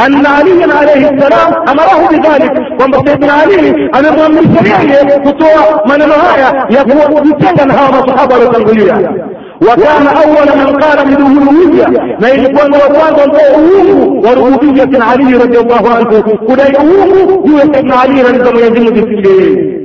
[0.00, 2.52] أن علي عليه السلام أمره بذلك.
[2.80, 4.78] ومسيدنا علي أن الرمي السريع
[5.24, 9.10] فتوى من الرهاية يقول بسيدا هذا صحابة الغلية
[9.62, 16.20] وكان أول من قال بدون الوهية ما يكون وقال بأوه وربوبية علي رضي الله عنه.
[16.20, 19.81] كل يوم هو ابن علي رضي الله عنه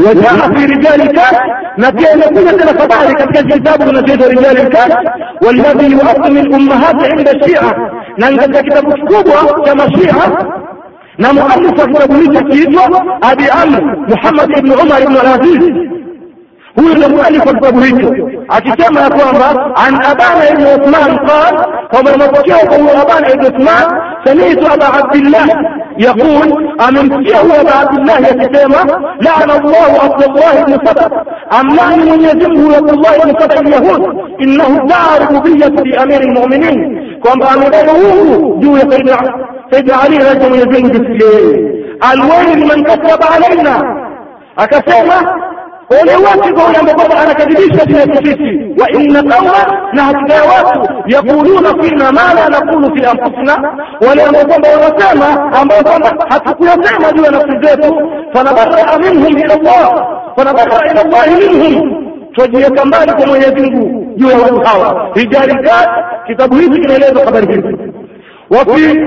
[0.00, 1.38] وجاء في رجال الكهف
[1.78, 4.98] نتيجة نتيجة لفضائل كتكت كتاب من نتيجة رجال الكهف.
[5.44, 7.72] والذي يؤثم الأمهات عند الشيعة.
[8.18, 10.28] ننجز كتاب كتابة كما شيعة
[11.18, 12.80] نمؤلف في تبليس الكيتو
[13.22, 13.72] أبي عم
[14.08, 15.90] محمد بن عمر بن العزيز.
[16.78, 18.00] هو المؤلف في تبليس
[18.50, 20.38] أتسمى أكوامبا عن أبان
[20.76, 21.54] بن عثمان قال
[21.92, 25.46] فمن مبكيه هو أبان بن عثمان سميت أبا عبد الله
[25.97, 28.81] يقول أممسيه أبا عبد الله يتسامى
[29.21, 31.23] لعن الله عبد الله بن سبأ
[31.59, 34.01] أمنعني من يزمه عبد الله بن سبأ اليهود
[34.41, 36.79] إنه ادعى ربوبية لأمير المؤمنين
[37.23, 37.99] كما أمره
[38.59, 39.17] جو سيدنا
[39.71, 41.75] سيدنا علي رجل يزمه بالسلام
[42.13, 43.75] الويل من كذب علينا
[44.59, 45.17] أكسامة
[45.90, 48.80] ole wake kwa yule ambaye anakadhibisha juu yetu sisi?
[48.80, 53.74] Wa inna qauma na hakika ya watu yaquluna fina ma la naqulu fi anfusina.
[54.08, 58.10] Wale ambao kwamba wanasema ambao kwamba hatukuyasema juu ya nafsi zetu.
[58.32, 62.06] Fanabaraa minhum ila Allah fanabaraa ila Allah minhum.
[62.32, 65.10] Twajiweka mbali kwa Mwenyezi Mungu juu ya watu hawa.
[65.14, 65.54] Rijali
[66.26, 67.76] kitabu hiki kinaeleza habari hizi.
[68.50, 68.98] Wafi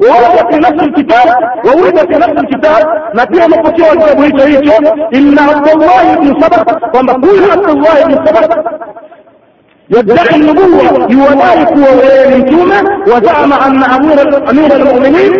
[0.00, 1.28] وورد في نفس الكتاب
[1.66, 2.82] وورد في نفس الكتاب
[3.14, 4.92] مقصوع الكتاب هيك هيك.
[5.14, 8.58] إن عبد الله بن سبق ومقول عبد الله بن سبق
[9.90, 13.82] يدعي النبوة يودارك ومنتومة وزعم أن
[14.50, 15.32] أمير المؤمنين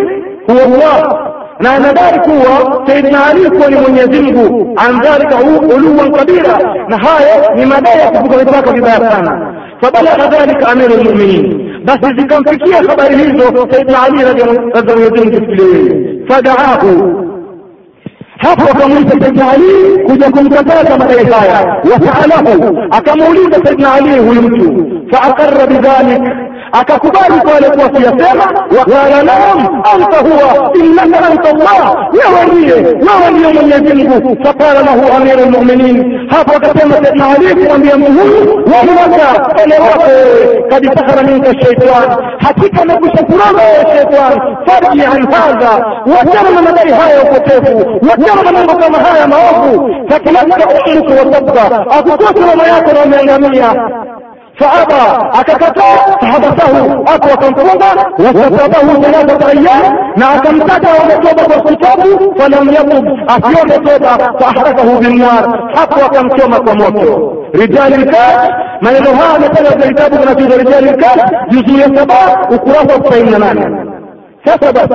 [0.49, 1.31] هو الله.
[1.61, 1.79] na
[2.19, 5.35] kuwa Saidina Ali kuwa ni Mwenyezi Mungu an dhalika
[5.75, 9.53] uluwan kabira, na hayo ni madai ya kuvuka mipaka vibaya sana.
[9.81, 14.61] Fabalagha dhalika amiru lmuminin, بس دي كان في كيه خبر هيزو سيدنا علي رضي الله
[14.75, 15.71] عنه تسكلي
[16.29, 16.83] فدعاه.
[18.39, 24.69] حفظ موسى سيدنا علي كنت كنت تاتا مريفايا وسأله أكمولي سيدنا علي ويمتو
[25.11, 26.21] faaqarra bidhalik
[26.71, 28.45] akakubali kwa alikuwa akiyasema
[28.79, 34.37] waqala lahum anta huwa innaka anta Allah wewe ndiye wewe ndiye Mwenyezi Mungu.
[34.43, 40.63] Faqala lahu amiru lmuminin hapo akasema Saidna Ali kumwambia mtu huyu wahlaka ole wako wewe
[40.69, 45.85] kad sahara minka shaitan hakika amekwisha kuroga wewe shaitan farji an hadha.
[46.05, 47.99] Wachana na madai haya ya upotevu.
[48.09, 49.95] Wachana na mambo kama haya maovu.
[50.09, 53.73] Fakilatka umruka wasabka akukose mama yako na umeangamia
[54.61, 57.85] sahaba akakataa hadatahu hapo wakamfunga
[58.25, 66.05] wasatabahu thalathata ayyam na akamtaka wametoba kwa kitabu falam yatub akiwa ametoba faahrakahu binnar hapo
[66.05, 67.33] akamchoma kwa moto.
[67.53, 68.49] Rijali lkaf
[68.81, 73.39] maneno haya ametaja katika kitabu kinachoitwa rijali lkaf juzuu ya saba ukurasa wa tisaini na
[73.39, 73.85] nane
[74.45, 74.87] sasa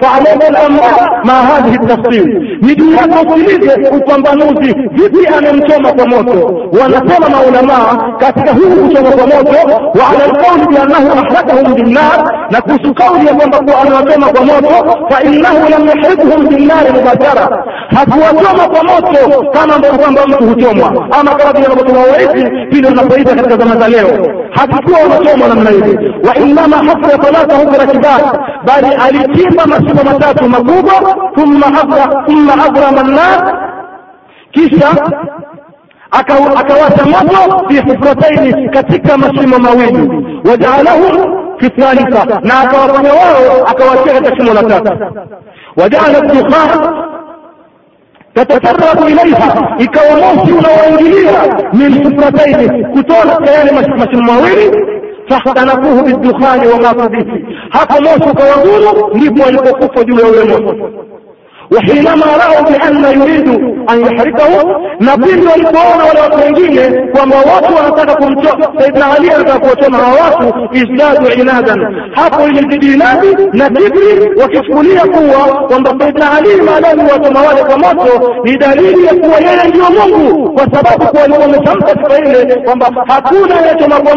[0.00, 2.26] faamama ma hadhihi tafsil
[2.62, 6.68] ni juu ya tusikilize upambanuzi vipi amemchoma kwa moto.
[6.80, 9.56] Wanasema maulamaa katika huu kuchoma kwa moto,
[10.00, 14.98] wa ala alqauli biannahu ahlakahum binnar, na kuhusu kauli ya kwamba kuwa amewachoma kwa moto,
[15.10, 17.64] fa innahu lam yuhibhum binnari mubashara,
[17.96, 23.34] hakuwachoma kwa moto kama ambavyo kwamba mtu huchomwa, ama kama vile wanavyochoma waizi vile unapoita
[23.34, 24.08] katika zama za leo,
[24.50, 31.66] hakikuwa unachomwa namna hivi wa innama hafra salatahu birakibat, bali alichimba mashimo matatu makubwa thumma
[31.66, 33.58] abra thumma abrama nnar
[34.50, 34.88] kisha
[36.10, 40.26] akawasha moto fi hufrataini katika mashimo mawili.
[40.50, 42.40] Wajaalahum fi thalitha.
[42.42, 44.92] Na akawafanya wao akawatia katika shimo la tatu.
[45.76, 46.94] Wajaala dukhan
[48.34, 51.32] tatasarabu ilaiha ikawa moshi unaoingilia
[51.72, 54.70] min hufrataini kutoka katika yale mashimo mawili
[55.40, 60.90] fahtanakuhu bidukhani wa ma bihi hapo moto ukawazuru ndipo alipokufa juu ya ule moto
[61.74, 68.14] wahinama rao bianna yuridu an yuhrikahu, na pindi walipoona wale watu wengine kwamba watu wanataka
[68.14, 75.00] kumchoma Saidna Ali, anataka kuwachoma hawa watu, izdadu inadan, hapo ilizidi inadi na kibri, wakichukulia
[75.06, 79.84] kuwa kwamba Saidna Ali maadamu wachoma wale kwa moto ni dalili ya kuwa yeye ndiyo
[79.90, 81.46] Mungu, kwa sababu kuwa alikuwa
[83.06, 84.16] hakuna anayechoma kwa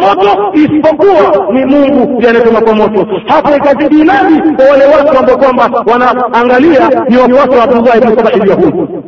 [0.53, 3.07] isipokuwa ni Mungu ndiye anayechoma kwa moto.
[3.27, 4.33] Hapo ikazidi inadi
[4.71, 7.17] wale watu ambao kwamba wanaangalia ni
[7.51, 9.05] wafuasi wa Abdullah ibn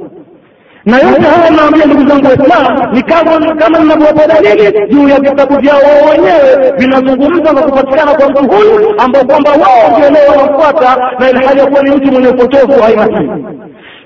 [0.88, 5.60] na yote haya naambia ndugu zangu Waislamu ni kama kama ninavyowapa dalili juu ya vitabu
[5.60, 11.12] vyao wao wenyewe vinazungumza na kupatikana kwa mtu huyu ambao kwamba wao ndio leo wanamfuata
[11.20, 13.30] na ilhali kuwa ni mtu mwenye upotovu hainasii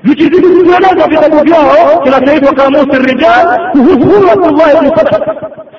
[0.04, 5.36] vikizidi kuvieleza vitabu vyao kinachoitwa kamusi rijal kuhusu huyu Abdullah ibn Saba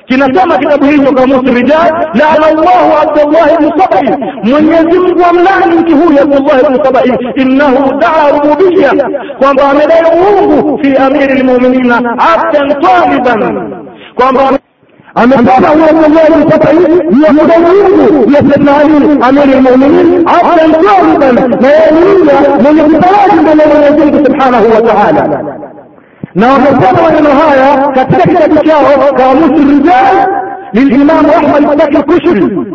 [0.06, 6.20] kinasema kitabu hicho kamusi rijal laana llahu abdullah ibn sabai mwenyezi mungu amlani mtu huyu
[6.22, 8.92] abdullah ibn sabai innahu daa rububiya
[9.38, 13.72] kwamba amedai uungu fi amiri lmuminina abdan taliban.
[14.14, 14.58] Kwamba
[15.14, 16.76] amesema huyo Abdullah ibn Sabai
[17.28, 21.60] akudai Mungu ya Sayyidina Ali amiri lmuminin abdan taliban.
[21.60, 21.92] Na yeye
[22.62, 24.80] mwenye kutawali mbele Mwenyezi Mungu subhanahu wa
[26.34, 30.26] na wamesema maneno haya katika kitabu chao kamusi rijal
[30.72, 32.66] lilimamu ahmad baki kushri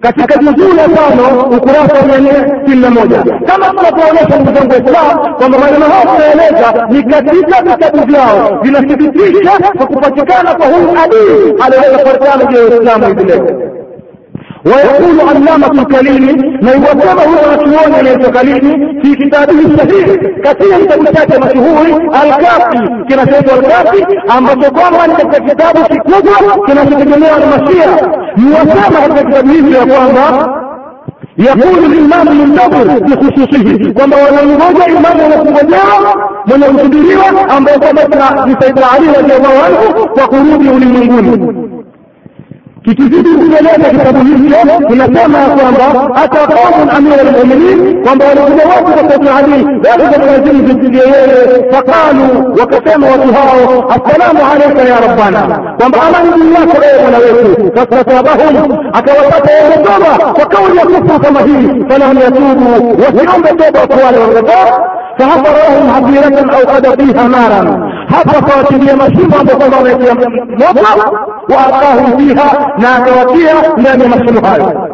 [0.00, 3.22] katika juzuu ya tano ukurasa wa mia nne sitini na moja.
[3.46, 9.86] Kama tunavyoonyesha ndugu zangu waislam kwamba maneno hayo tunaeleza ni katika vitabu vyao vinathibitisha kwa
[9.86, 13.46] kupatikana kwa huyu adii aliyoweza kupatikana juu ya uislamu hivi leo
[14.65, 20.07] ويقول علامة الكليمي ما يوسمه ونسيون ليس كليمي في كتابه الصحيح
[20.43, 21.85] كثير كتابه مشهور
[22.23, 24.05] الكافي كما سيد الكافي
[24.37, 25.13] أما تقوم أن
[25.47, 27.87] كتابه في كتب كما تتجمع المسيح
[28.37, 30.65] يوسمه كتابه يقول
[31.37, 35.79] يقول الإمام المنتظر بخصوصه kwamba wanamngoja imamu wanakungojea
[36.45, 38.01] mwenye kusubiriwa ambaye kwamba
[38.47, 41.58] ni Saidina Ali radhiallahu anhu kwa kurudi ulimwenguni
[42.94, 49.08] kikizidi kueleza kitabu hicho kinasema ya kwamba hata qaumun amira lmuminin kwamba walikuja watu kwa
[49.10, 49.64] saidina ali
[50.12, 55.40] za mwenyezi mungu zimpigie yeye faqalu wakasema watu hao assalamu alaika ya rabbana
[55.78, 61.20] kwamba amani juu yako ewe mola wetu fastatabahum akawapata yeye toba kwa kauli ya kufru
[61.20, 67.27] kama hii falahum yatubu wasiombe toba kwa wale wangetoa فحفر لهم حظيرة أو قد فيها
[67.27, 70.87] نارا hapa kawachilia mashimo ambayo kwamba wametia moto
[71.49, 74.89] waakahum fiha na akawatia ndani ya mashimo hayo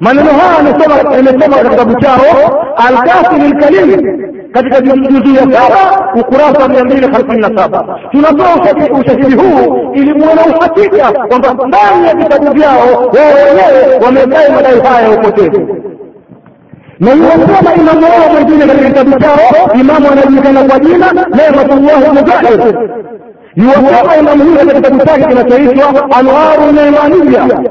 [0.00, 4.18] maneno haya amesoma imesoma katika kitabu chao alkafi lilkalim
[4.52, 8.48] katika juzuu ya saba ukurasa mia mbili hamsini na saba tunatoa
[9.00, 15.08] ushahidi huu ili muone uhakika kwamba ndani ya vitabu vyao wao wenyewe wamedai madai haya
[15.08, 15.76] ya upotevu
[16.99, 22.75] na iwakuwa maimamu wao mwingine katika kitabu chao imamu anajulikana kwa jina Nematullah Mujahid
[23.55, 27.61] iwakuwa imamu huyo katika kitabu chake kinachoitwa Anwaru Neimaniya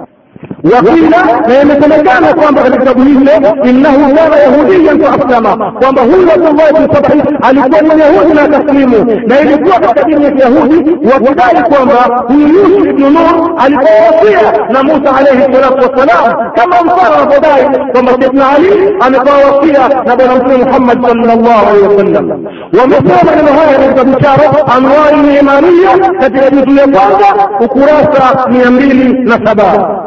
[0.65, 6.95] wakila na imesemekana kwamba katika kitabu hicho innahu kana yahudiyan faaslama kwamba huyu abdullahi bnu
[6.95, 9.21] sabai alikuwa ni myahudi na taslimu.
[9.27, 15.17] Na ilikuwa katika dini ya kiyahudi wakidai kwamba huyu yusuf ibnu nur alipowasia na musa
[15.17, 21.07] alaihi salatu wassalam kama mfano anavyodai kwamba saidna ali amepewa wasia na bwana mtume muhammad
[21.07, 22.45] sallallahu alaihi wasallam.
[22.81, 29.47] Wamesema maneno haya katika kitabu anwari imaniya katika juzu ya kwanza ukurasa mia mbili na
[29.47, 29.98] saba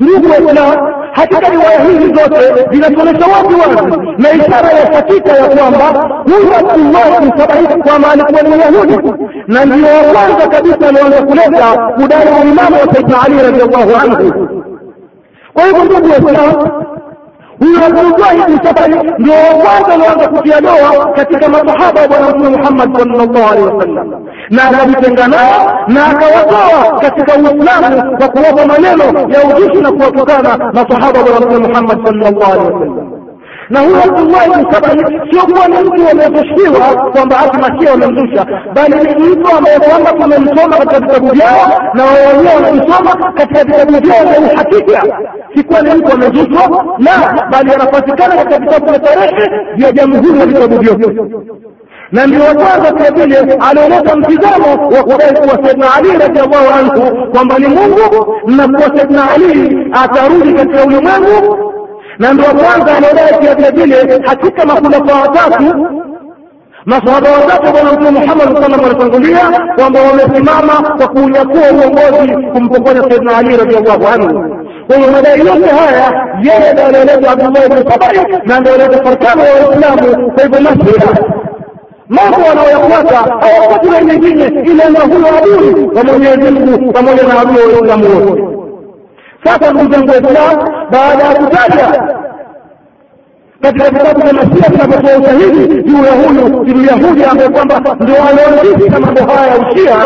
[0.00, 6.08] ndugu waislamu hakika riwaya hizi zote zinatuonyesha wazi wazi na ishara ya hakika ya kwamba
[6.24, 8.98] huyu abdullah sabai kwamba alikuwa ni myahudi.
[9.46, 14.48] Na ndio wa kwanza kabisa alioanza kuleta kudai uimamu wa saidna ali radiallahu anhu.
[15.54, 16.70] Kwa hivyo ndugu waislamu
[17.60, 17.78] huyu
[18.30, 23.50] hivi bin ndio wakwanza kwanza alianza kutia doa katika masahaba wa bwana mtume muhammad sallallahu
[23.52, 24.26] alaihi wasallam.
[24.50, 31.18] Na akajitenga nao na akawatoa katika uislamu kwa kuwapa maneno ya ujishi na kuwatukana masahaba
[31.20, 33.19] wa bwana mtume muhammad sallallahu alaihi wasallam
[33.70, 38.94] na huyu abdullah ibn sabai sio kuwa ni mtu wamezushiwa kwamba ati masia wamemzusha bali
[38.94, 42.86] ni mtu ambaye kwamba tumemsoma katika vitabu vyao na wao wenyewe
[43.34, 45.02] katika vitabu vyao vya uhakika.
[45.54, 50.78] Sikuwa ni mtu amezuswa, la bali anapatikana katika vitabu vya tarehe vya jamhuri na vitabu
[50.78, 51.14] vyote
[52.12, 57.26] na ndio wa kwanza vile vile alioleta mtizamo wa kudai kuwa saidna ali radiallahu anhu
[57.32, 61.72] kwamba ni mungu na kuwa saidna ali atarudi katika ulimwengu
[62.20, 65.86] na ndio wa kwanza aliodai pia vile vile hakika makhulafa watatu
[66.86, 69.40] masahaba watatu bwana mtume muhammad salam walitangulia
[69.76, 74.56] kwamba wamesimama kwa kuunyakua uongozi kumpokonya saidna ali radiallahu anhu.
[74.86, 79.48] Kwenye madai yote haya yeye ndo anaeleza abdullah ibn sabai na ndo anaeleza farkano wa
[79.50, 81.08] waislamu kwa hivyo masira
[82.08, 87.56] mambo wanaoyafuata hawapati na nyingine ila na huyo adui wa mwenyezi mungu pamoja na adui
[87.58, 88.59] wa waislamu wote
[89.44, 92.02] sasa ndugu zangu waislamu baada ya kutaja.
[93.62, 99.20] Katika vitabu vya masia vinavyotoa ushahidi juu ya huyu myahudi ambaye kwamba ndio walioanzisha mambo
[99.32, 99.96] haya ya ushia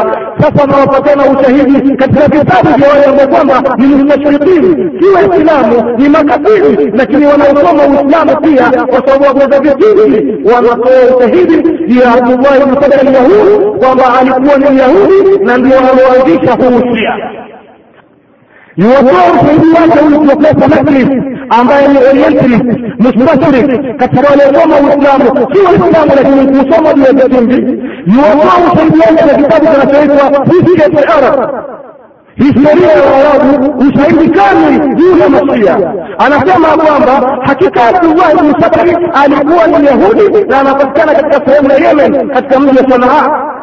[0.40, 6.92] sasa wanawapatana ushahidi katika vitabu vya wale ambao kwamba ni mustashirikini si waislamu ni makafiri
[6.96, 10.44] lakini wanaosoma uislamu pia kwa sababu wagoza vizuri.
[10.54, 16.76] Wanatoa ushahidi juu ya abdullahi bnu saba kwamba alikuwa ni myahudi na ndio walioanzisha huu
[16.76, 17.43] ushia
[18.76, 20.80] niwatoa usaidi wake huyu profesa
[21.50, 22.64] ambaye ni orientalist
[22.98, 27.82] mustashrik katika waliosoma Uislamu, si Waislamu lakini kusoma juu ya vitimbi.
[28.06, 31.64] Niwatoa usaidi wake na kitabu kinachoitwa History
[32.36, 35.92] historia ya Waarabu, ushahidi kamili juu ya Masia.
[36.18, 42.28] Anasema kwamba hakika Abdullah ibn Sabri alikuwa ni Yahudi na anapatikana katika sehemu ya Yemen,
[42.30, 43.53] katika mji wa Sanaa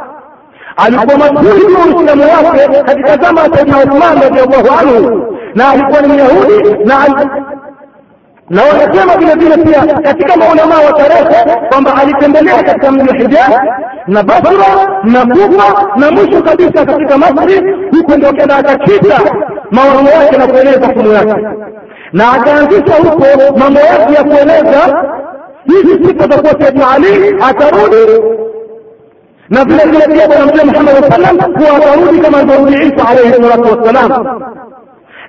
[0.85, 5.27] alikuwa wa uislamu wake katika zama ya saidna uthman radiallahu anhu.
[5.55, 6.95] Na alikuwa ni myahudi na
[8.49, 13.51] na wanasema vile vile pia katika maulamaa wa tarehe kwamba alitembelea katika mji wa hijaz
[14.07, 19.19] na basra na kufa na mwisho kabisa katika masri huko ndio kenda akakita
[19.71, 21.47] maono yake na kueleza fumu yake.
[22.13, 23.25] Na akaanzisha huko
[23.57, 25.03] mambo yake ya kueleza
[25.65, 28.21] hizi sifa za kuwa saidna ali atarudi
[29.51, 33.63] na vile vile mtume Muhammad sallallahu alaihi wasallam kuwa atarudi kama alivyorudi Isa alayhi salatu
[33.63, 34.41] wassalam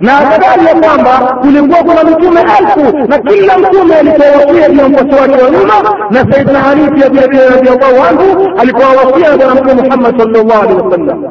[0.01, 5.51] na akadai ya kwamba kulikuwa kuna mitume elfu na kila mtume alipowasia mfuasi wake wa
[5.51, 5.75] nyuma
[6.11, 10.81] na Saidina Ali pia vile vile radhiallahu anhu alipowawasia na bwana mtume Muhammad sallallahu alaihi
[10.83, 11.25] wasallam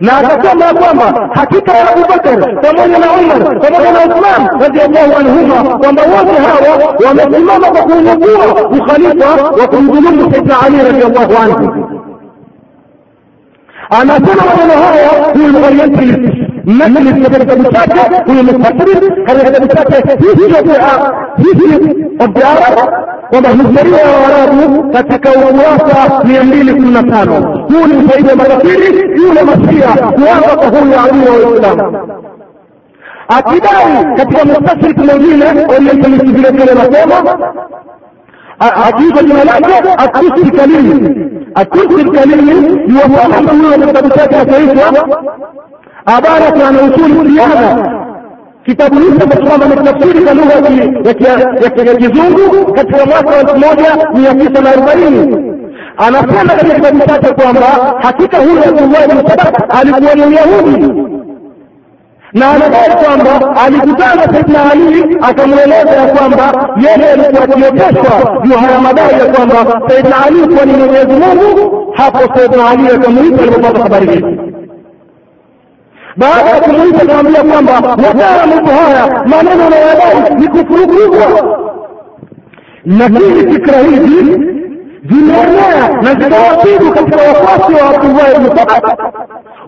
[0.00, 5.78] na akasema ya kwamba hakika ya Abubakar pamoja na Umar pamoja na Uthman radhiallahu anhuma
[5.78, 9.28] kwamba wote hawa wamesimama kwa kuunukua ukhalifa
[9.60, 11.85] wa kumdhulumu Saidina Ali radhiallahu anhu
[13.92, 15.90] أنا كل وأنا هو المغريات
[16.66, 18.24] مثل هو المساعدة
[19.28, 20.60] هل هذا المساعدة في جميع
[21.36, 30.82] في الدعارة ومهزرية ورابه فتكون واسع ليميل كل مكانه يولي سيد مرسيلي يولي مسيح وافقه
[30.82, 32.06] العلم والإسلام
[33.28, 35.44] Akidai katika mustashriki mwingine
[35.78, 37.38] uliyekulisivile kile nasema
[38.86, 41.26] ajibu jina lake akusiri kalimi
[41.56, 45.08] akisir kamili yuwafahamu huyo na kitabu chake anachoitwa
[46.06, 47.92] abarat an usuli siyaha
[48.64, 50.54] kitabu hicho ambacho kwamba ametafsiri kwa lugha
[51.84, 55.52] ya kizungu katika mwaka wa elfu moja mia tisa na arobaini.
[55.96, 57.66] Anasema katika kitabu chake kwamba
[58.00, 61.15] hakika huyo abdullahi bnu sabat alikuwa ni myahudi
[62.36, 69.12] na anadai kwamba alikutana saidna ali akamweleza ya kwamba yeye alikuwa akioteshwa juu haya madai
[69.20, 71.92] ya kwamba saidna ali kuwa ni mwenyezi mungu.
[71.96, 74.38] Hapo saidna ali akamuita alipopata habari hizi.
[76.16, 81.58] Baada ya kumuita akamwambia kwamba madara mambo haya maneno unayodai ni kufurukuzwa,
[82.86, 84.55] lakini fikra hizi
[85.10, 88.84] zimeenea na zikawapigu katika wafuasi wa abdullah ibnu Sabat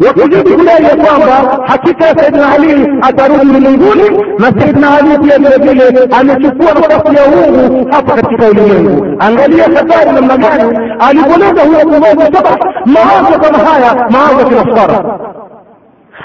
[0.07, 5.57] wakizidi kudai ya kwamba hakika ya saidina ali atarudi ulimwenguni na saidina ali pia vile
[5.73, 12.13] vile amechukua nafasi ya uungu hapa katika ulimwengu angalia hatari namna gani alipoleta huyo abdullah
[12.13, 15.19] ibnu Sabat mawazo kama haya mawazo ya kinasara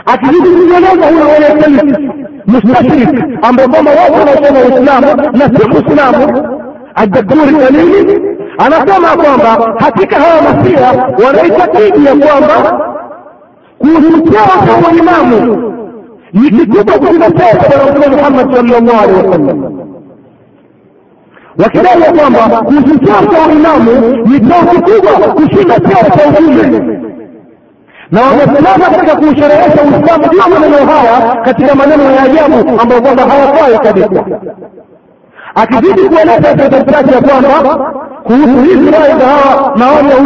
[0.05, 1.99] akizidi kujieleza huyo orientalist
[2.47, 3.09] mustashrik
[3.41, 6.49] ambaye kwamba watu wanaosoma uislamu na si muislamu
[6.95, 8.22] adaburi kalili
[8.57, 10.91] anasema kwamba hakika hawa masia
[11.25, 12.79] wanaitakidi ya kwamba
[13.77, 15.73] kuhusu cheo cha uimamu
[16.33, 19.79] ni kikubwa kushinda cheo cha bwana mtume muhammad sallallahu alaihi wasallam.
[21.57, 23.91] Wakidai ya kwamba kuhusu cheo cha uimamu
[24.25, 26.99] ni cheo kikubwa kushinda cheo cha utume
[28.11, 33.79] na wamesimama katika kuusherehesha Uislamu ya maneno haya katika maneno ya ajabu ambayo kwamba hawafai
[33.79, 34.23] kabisa,
[35.55, 36.55] akizidi kueleza
[36.91, 37.93] chake ya kwamba
[38.24, 40.17] kuhusu rai hawa maoni ya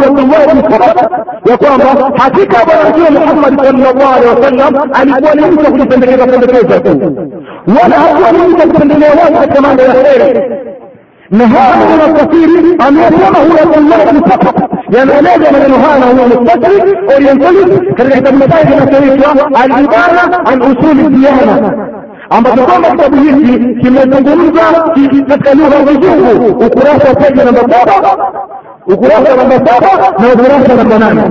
[0.44, 1.10] ibn Sabak
[1.50, 7.12] ya kwamba hakika bwana Mtume Muhammad sallallahu alaihi wasallam alikuwa ni mtu kujipendekeza pendekeza tu,
[7.82, 10.40] wala hakuwa ni mtu kupendelea watu katika mambo ya heri
[11.30, 13.64] na haya maneno ya kafiri ameyasema huyo
[14.10, 20.62] ibn Sabak yanaeleza maneno haya na huyo mustashrik orientalist katika kitabu chake kinachoitwa al-ibana an
[20.62, 21.87] usuli diyana
[22.30, 24.62] ambacho kwamba kitabu hiki kimezungumza
[25.28, 28.16] katika lugha ya kizungu ukurasa wa peji namba saba.
[28.86, 31.22] Ukurasa namba saba na ukurasa namba nane.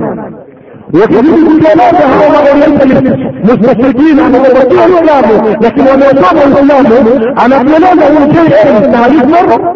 [1.00, 9.74] Wakizidi kutueleza hawa maorientalist mustashirikina ambao Uislamu lakini wameosoma Uislamu, anatueleza huyu JM Taalismar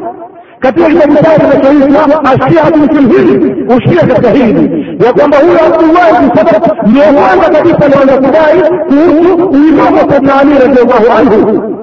[0.61, 6.37] katika kitabu chake kinachoitwa Ashiatu fil Hind, ushia katika Hindi, ya kwamba huyo Abdullahi bin
[6.37, 11.75] Saba ndio kwanza kabisa alianza kudai kuhusu uimamu wa Sayyidina Ali radhiallahu anhu,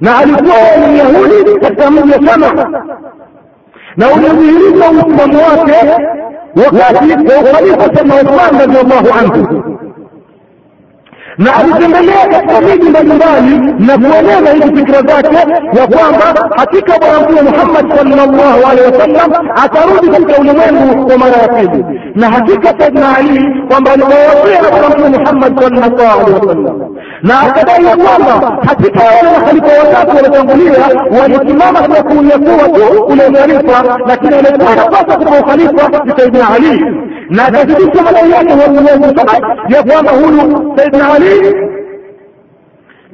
[0.00, 0.56] na alikuwa
[0.88, 2.68] ni Yahudi katika mji wa Shama,
[3.96, 5.92] na ulidhihirisha uislamu wake
[6.56, 9.62] wakati wa ukhalifa Sayyidina Uthman radhiallahu anhu
[11.38, 15.36] na alitembelea katika miji mbalimbali na kueleza hizi fikira zake
[15.78, 21.48] ya kwamba hakika bwana mtume Muhammad sallallahu alaihi wasallam atarudi katika ulimwengu kwa mara ya
[21.48, 21.84] pili,
[22.14, 27.84] na hakika Saidna Ali kwamba aliwawasia na bwana mtume Muhammad sallallahu alaihi wasallam, na akadai
[27.84, 30.72] ya kwamba hakika wale makhalifa watatu waliotangulia
[31.20, 36.84] walisimama kwa kuunyakuwa tu ule ukhalifa, lakini alikuwa anapasa katika ukhalifa ni Saidna Ali
[37.30, 38.50] na akazidisha madai yake
[39.68, 41.54] ya kwamba huyu Saidna Ali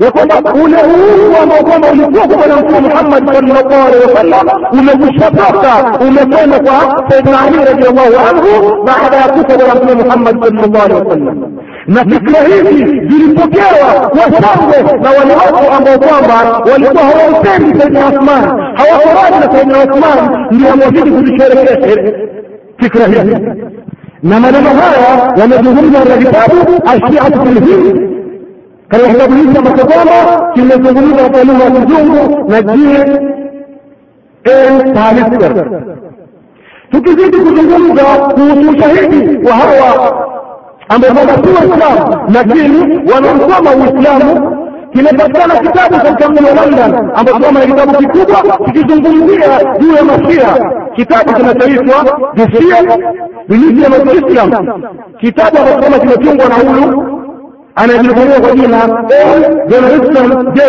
[0.01, 5.99] ya kwamba ule uhuru ambao kwamba ulikuwa kwa bwana mtume Muhammad sallallahu alaihi wasallam umekushatoka
[6.09, 11.55] umekwenda kwa Saidna Ali radhiallahu anhu baada ya kufa bwana mtume Muhammad sallallahu alaihi wasallam.
[11.87, 18.45] Na fikra hizi zilipokewa washangwe na wale watu ambao kwamba walikuwa hawaupendi Saidna Uthman
[18.77, 22.13] hawakorani na Saidna Uthman ndio wamezidi kuzisherekea
[22.79, 23.37] fikra hizi
[24.25, 26.51] انما لما هذا لما تظن الكتاب
[26.95, 28.15] الشيعة الفلسطين
[28.91, 33.35] كانوا يحتاجون لما استطاعوا كما تظنون يقولون نجوم نجيب
[34.47, 35.21] إيه تعالى
[36.93, 40.13] تكذب كتبون ذا قوت شهيدي وهو
[40.93, 43.09] أمر هذا الإسلام نجيب
[43.69, 44.64] إسلامه
[44.95, 50.71] kimepatikana kitabu katika mji wa London ambacho kama ni kitabu kikubwa kikizungumzia juu ya mashia,
[50.95, 52.05] kitabu kinachoitwa
[52.37, 52.99] The Shia
[53.49, 54.51] Religion of Islam,
[55.21, 57.21] kitabu ambacho kama kimetungwa na huyu
[57.75, 58.79] anajulikaniwa kwa jina
[59.69, 60.63] John J.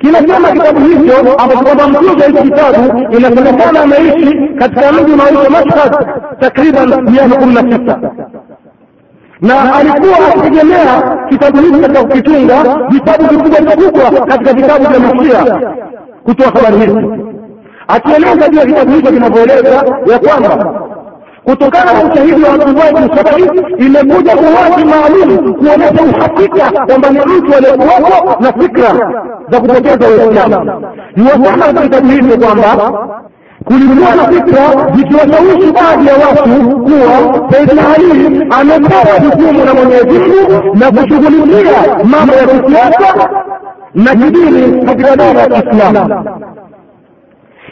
[0.00, 5.96] Kinasema kitabu hicho ambapo kwamba mtunzi wa hiki kitabu inasemekana ameishi katika mji unaoitwa Mashhad
[6.40, 7.98] takriban miaka kumi na sita
[9.40, 15.60] na alikuwa akitegemea kitabu hiki katika kukitunga vitabu vikubwa vikubwa katika vitabu vya Mashia
[16.24, 17.06] kutoa habari hizi,
[17.88, 20.74] akieleza juu ya kitabu hicho kinavyoeleza ya kwamba
[21.44, 28.36] kutokana na ushahidi wa Abdullahi bin imekuja uwazi maalum kuonyesha uhakika kwamba ni mtu aliyekuwako
[28.42, 29.12] na fikra
[29.50, 30.82] za kupoteza Uislamu.
[31.16, 32.92] Niwasema katika kitabu hivyo kwamba
[33.68, 40.76] kulikuwa na fikra vikiwashawishi baadhi ya watu kuwa Saidina Ali amepewa jukumu na Mwenyezi Mungu
[40.76, 43.28] na kushughulikia mambo ya kisiasa
[43.94, 46.24] na kidini katika dara ya Kiislamu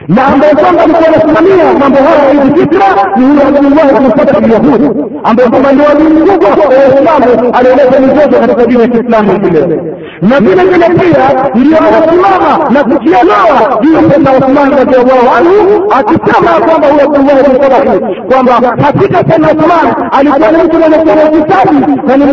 [0.09, 2.87] na ambaye kwamba alikuwa anasimamia mambo haya hizi fikra
[3.17, 4.91] ni huyo Abdullahi bin Fatah al-Yahudi
[5.25, 9.83] ambaye kwamba ndio adui mkubwa wa Waislamu alioleta mizozo katika dini ya Kiislamu vile
[10.23, 15.93] na vile vile pia ndio anasimama na kutia nawa juu ya Sayyidina Uthman radhiallahu anhu
[15.99, 18.53] akisema kwamba huyo Abdullahi bin kwamba
[18.85, 21.77] hakika tena Uthman alikuwa ni mtu mwenye kuwa ufisadi
[22.07, 22.25] na ni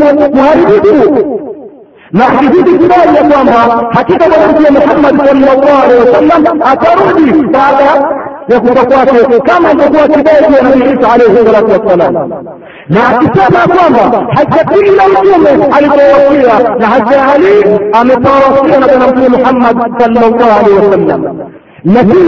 [0.42, 1.43] mharibifu
[2.14, 7.84] na akizidi kudai ya kwamba hakika bwana mtume Muhammad sallallahu alaihi wasallam atarudi baada
[8.48, 12.30] ya kufa kwake kama alivyokuwa kidai juu ya Nabii Isa alaihi salatu wassalam,
[12.90, 19.28] na akisema kwamba hata kila mtume alipowasia na hata Ali amepewa wasia na bwana mtume
[19.38, 21.22] Muhammad sallallahu alaihi wasallam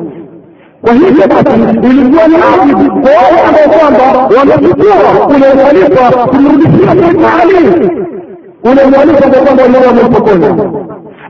[0.82, 1.60] kwa hivyo basi
[1.90, 7.56] ilikuwa ni wajibu kwa wale ambao kwamba wamechukua ule uhalifa kumrudishia Saidna Ali
[8.64, 10.70] ule uhalifa ambao kwamba walikuwa wamempokonya.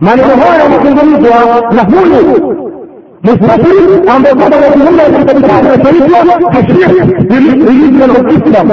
[0.01, 2.57] Maneno haya yamezungumzwa na huyu
[3.23, 8.69] mustafiri ambaye kwamba anazungumza katika kitabu kinachoitwa Tashrih ilivyo na Islam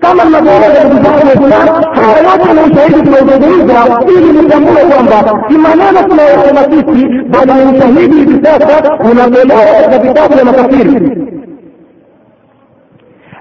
[0.00, 6.02] kama mnavyoeleza ndugu zangu Waislamu, haya yote ni ushahidi tunaozungumza ili nitambue kwamba si maneno
[6.08, 11.00] tunayosema sisi, bali ni ushahidi hivi sasa unatolewa katika vitabu vya makafiri.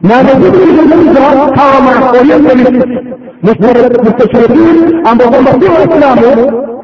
[0.02, 1.22] Na nazidi kuzungumza
[1.56, 2.88] hawa maorientalist
[4.04, 6.77] mustashrikin ambao kwamba si Waislamu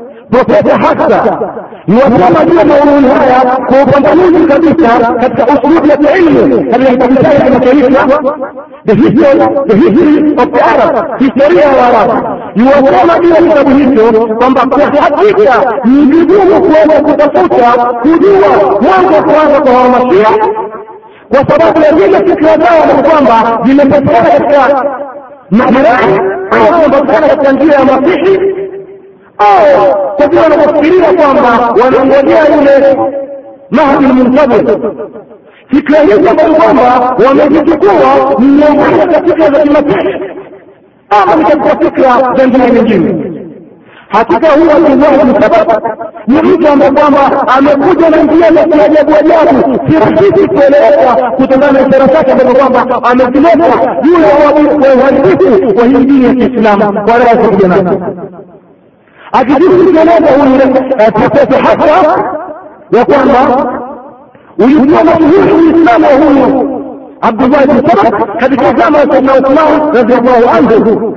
[5.20, 8.34] Katika usulubu ya kiilmu katika kitabu chake kinachoitwa
[8.86, 12.28] The History of the Arab, historia ya Waarabu.
[12.56, 17.72] Niwasoma juu ya kitabu hicho kwamba kwa hakika ni vigumu kuweza kutafuta
[18.02, 18.48] kujua
[18.82, 20.28] mwanzo wa kuanza kwa Wamashia
[21.30, 24.86] kwa sababu ya zile fikra zao na kwamba zimepatikana katika
[25.52, 26.20] majirai
[26.52, 28.40] au zimepatikana katika njia ya Masihi
[29.38, 32.98] au kwa vile wanapofikiria kwamba wanangojea yule
[33.72, 34.78] mahdi lmuntabir
[35.68, 37.94] fikra hizi ambazo kwamba wamezichukua
[38.40, 40.20] ni miongoni katika za kimataifa.
[41.10, 43.30] Ama ni katika fikra njia nyingine.
[44.10, 45.34] Hakika huwa Abdullahi bin
[46.28, 52.08] ni mtu ambaye kwamba amekuja na njia za kiajabu ajabu, si kueleweka kutokana na ishara
[52.08, 53.98] zake ambazo kwamba amezileta.
[54.04, 57.06] Yule wa uharibifu wa hii dini ya Kiislamu.
[57.06, 57.98] Kwa raha za kijana
[59.36, 60.58] هتجيب جنابه
[61.28, 62.22] تتحفى
[62.94, 63.48] يقول الله
[64.60, 66.74] ويبقى مجهول الإسلام وهو
[67.24, 71.14] عبد الله بن سبق قد تزامت سيدنا عثمان رضي الله عنه.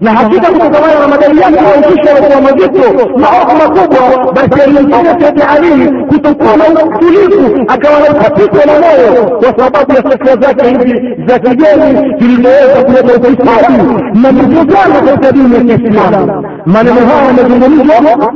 [0.00, 6.04] Na hakika kutokana na madai yake yaukisha wakuwa mazito maovu makubwa basi alimfanya Sayyidina Ali
[6.08, 11.38] kutokuwa na utulivu akawa na ukatiko na moyo kwa sababu ya fikra zake hizi za
[11.38, 13.82] kigeni zilizoweza kuleta ufisadi
[14.22, 16.44] na mivutano katika dini ya Kiislamu.
[16.66, 18.32] Maneno haya yamezungumzwa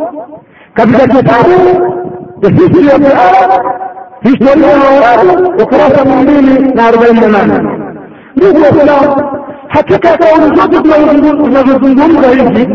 [0.74, 1.58] katika kitabu
[2.42, 3.62] cha History of the Arab,
[4.22, 7.68] historia ya Waarabu, ukurasa mia mbili na arobaini na nane.
[8.42, 10.78] Ndugu Waislamu, hakika kauli zote
[11.42, 12.68] tunazozungumza hivi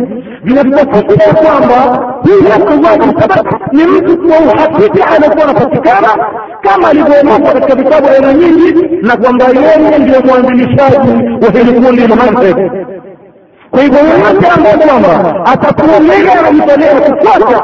[0.45, 1.75] zinatufasiria kwamba
[2.23, 6.07] huyu Abdullah Sabaki ni mtu kwa uhakika anakuwa anapatikana
[6.61, 11.09] kama alivyoelezwa katika vitabu aina nyingi, na kwamba yeye ndiyo mwanzilishaji
[11.45, 12.55] wa hili kundi la Manhaj.
[13.71, 17.63] Kwa hivyo yoyote ambaye kwamba atakuonea na anamtolea kufuata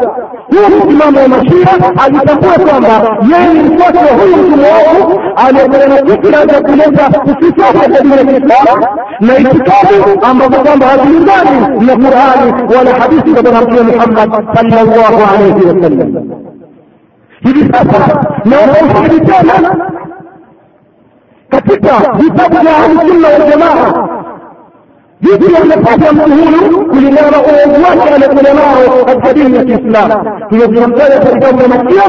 [0.61, 1.67] huu imamu wa Mashia,
[2.05, 5.19] alitambua kwamba yeye ni mfuasi wa huyu mwovu
[5.53, 8.85] na fikra za kuleta ufisadi katika Kiislamu
[9.19, 15.53] na itikadi ambazo kwamba haziungani na Qurani wala hadithi za Bwana Mtume Muhammad sallallahu alaihi
[15.67, 16.31] wasallam.
[17.43, 19.75] Hivi sasa naomba ushahidi tena
[21.49, 24.07] katika vitabu vya Ahlusunna Waljamaa
[25.25, 30.09] يقول لك أبو مهول كل ما رأوا وجه لعلماء القديم في الإسلام؟
[30.49, 32.01] في يوم ثالث الدولة المكية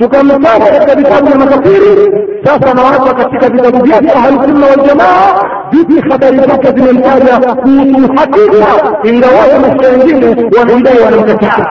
[0.00, 2.12] تقام مسافة حتى بكم من المسافر
[2.44, 3.56] ساسا مراتا كتك
[4.02, 5.42] في أهل السنة والجماعة.
[5.72, 11.64] بيتي خبر مركز من الآية قوت حقيقة إن دواية مستعدين ونهداية المتكحة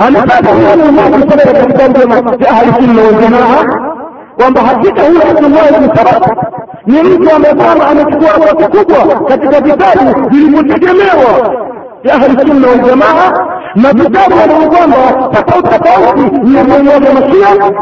[0.00, 3.87] أنا فاتح من الله بسبب الدولة في أهل السنة والجماعة.
[4.42, 6.20] Huyu Abdullahi bin Sabah
[6.86, 7.54] ni mtu ambaye
[7.90, 11.54] amechukua nafasi kubwa katika vitabu vilivyotegemewa
[12.04, 14.96] ya ahlusunna waljamaa na vitabu ambavyo kwamba
[15.32, 17.72] tofauti tofauti miongoni mwa mashia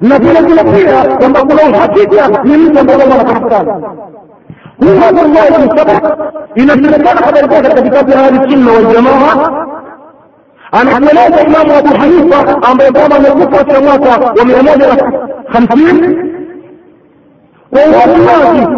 [0.00, 3.64] na vile vile pia kwamba kuna uhakika ni mtu ambaye kwamba
[4.78, 6.00] huyu Abdullahi bin Sabah
[6.54, 9.66] inasemekana habari zake katika vitabu vya ahlusunna waljamaa
[10.80, 14.08] anakueleza Imamu Abu Hanifa ambaye kwamba amekufa katika mwaka
[14.38, 15.12] wa mia moja na
[15.46, 16.16] hamsini.
[17.70, 17.80] Kwa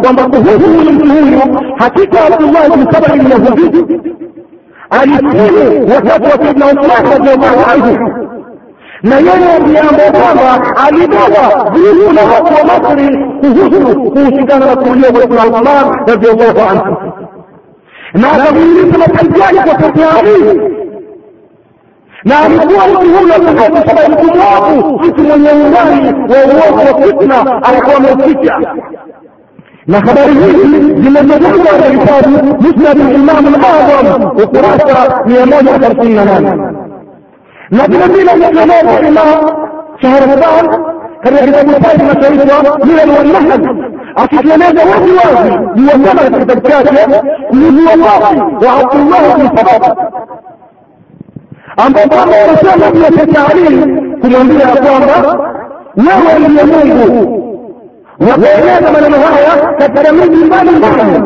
[0.02, 4.00] kwamba kuhusu mtu huyu hakika Abdullahi bin Saba bin Yahudi.
[4.90, 7.98] Alisilimu wakati wa Saidna Uthman radiallahu anhu,
[9.02, 15.20] na yeye ambaye kwamba alibeba vurugu na watu wa Masri kuhusu kuhusikana na kuuliwa kwa
[15.20, 16.96] Saidna Uthman radiallahu anhu,
[18.14, 20.60] na akamuuliza mapenzi yake kwa Saidna Ali
[22.26, 23.34] naambiwa mkihula
[23.70, 28.60] kwa sababu wako mtu mwenye imani wa uovu wa fitna alikuwa ameuficha
[29.86, 36.72] na habari hizi zimezungumzwa katika kitabu musnad al-Imam al-Azam ukurasa 158
[37.70, 39.22] na vile vile zinaelezwa ila
[40.02, 40.80] Shahrazad
[41.22, 43.68] katika kitabu chake kinachoitwa Milal wal-Nahd
[44.16, 49.96] akitueleza wazi wazi juu ya katika kitabu chake kulijua wapi wa Abdullah bin Sabat
[51.76, 52.86] ambao kwamba wanasema
[53.52, 53.76] Ali
[54.20, 55.38] kumwambia kwamba
[55.96, 57.42] wewe ndiye Mungu.
[58.20, 61.22] Wakaeleza maneno haya katika miji mbalimbali.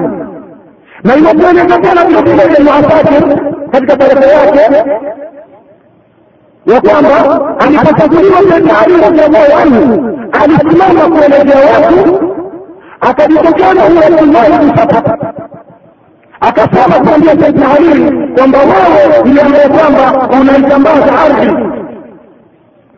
[1.04, 3.40] Na imekueleza tena vile vile Asakir
[3.72, 4.90] katika tarehe yake
[6.66, 9.52] ya kwamba alipochaguliwa Sayyidina Ali radhiallahu
[10.42, 12.20] alisimama kuelezea watu
[13.00, 14.72] akajitokeza huwa Abdullahi bin
[16.40, 21.56] akasema kuambia Sayyidina Ali kwamba wewe ndiye kwamba unaitambaza ardhi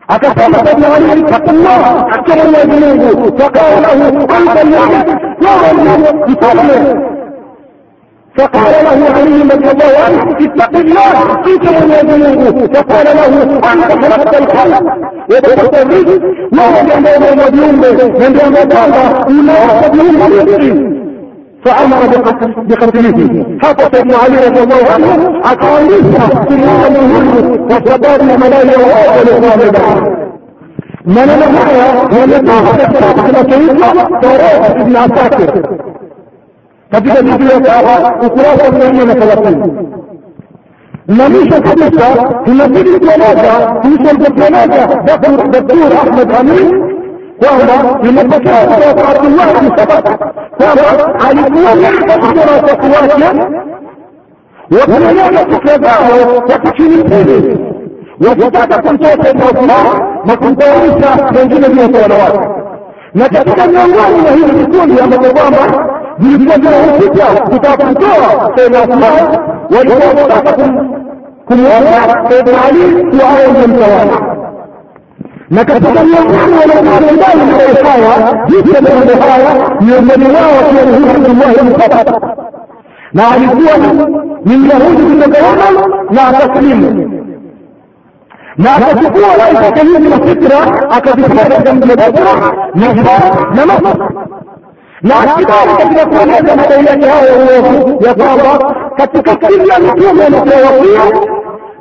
[0.07, 5.07] akasema Sayyidina Ali fakullah akasema Mwenyezi Mungu fakala lahu anta al-malik
[5.41, 7.13] wewe ndiye mfalme
[8.37, 11.13] فقال له علي رضي الله عنه اتق الله
[11.47, 13.25] انت من منه فقال له
[13.73, 14.83] انت خلقت الخلق
[15.29, 16.21] وبسطت الرزق
[16.57, 17.75] وهو جنبه مديون
[18.19, 21.02] من جنبه الله ولا مديون رزقي
[21.65, 21.97] فأمر
[22.69, 23.45] بقتله.
[23.63, 27.11] حفظ ابن علي رضي الله عنه عقاليها في العالم
[27.71, 30.13] وشباب الملايا وأول غالبا
[31.05, 35.63] من المعيا ولما حدثت على سيدنا طريقة ابن عساكر
[36.91, 39.89] فبدأ النبي تعالى وثلاثة مليون فلسطين
[41.09, 42.13] مليشة حديثة
[42.45, 44.29] في مدينة جنازة في شرطة
[45.05, 46.92] دخل الدكتور أحمد أمين
[47.43, 50.01] kwamba imepokea kutoka kwa Abdullah bin Sabah
[50.57, 53.43] kwamba alikuwa miaka pamoja na wafuasi wake
[54.71, 57.03] wakieleza fikra zao kwa kichini
[58.29, 59.85] wakitaka kumtoa Saidna Uthman
[60.25, 62.49] na kumtawanisha wengine kwa wanawake
[63.13, 65.59] na katika miongoni mwa hivi vikundi ambavyo kwamba
[66.19, 69.37] vilikuwa vinahusika kutaka kumtoa Saidna Uthman
[69.75, 70.53] walikuwa wakitaka
[71.47, 74.32] kumwomba Saidna Ali kuwa awe ndiye
[75.53, 82.21] na katika miongoni wanaombali madai jinsi ya mambo haya miongoni wao akiwa ni Sabah
[83.13, 83.77] na alikuwa
[84.45, 85.75] ni myahudi kutoka Yaman
[86.11, 87.09] na akasilimu.
[88.57, 92.33] Na akachukua rai zake hizi na fikra akazipia katika mji wa Basra
[92.75, 92.93] na
[93.55, 93.97] na Masr
[95.01, 101.21] na akibali katika kueleza madai yake hayo uovu ya kwamba katika kila mtume amepewa wasia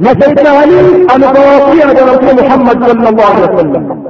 [0.04, 4.04] Saidina Ali amepewa wasia na Bwana Mtume Muhammad sallallahu alaihi wasallam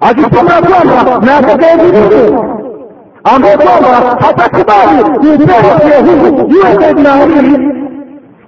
[0.00, 2.44] akisema kwamba na atakayevidudu
[3.24, 3.88] ambaye kwamba
[4.20, 7.58] hatakubali kuupewa wasia huu juu Saidina Ali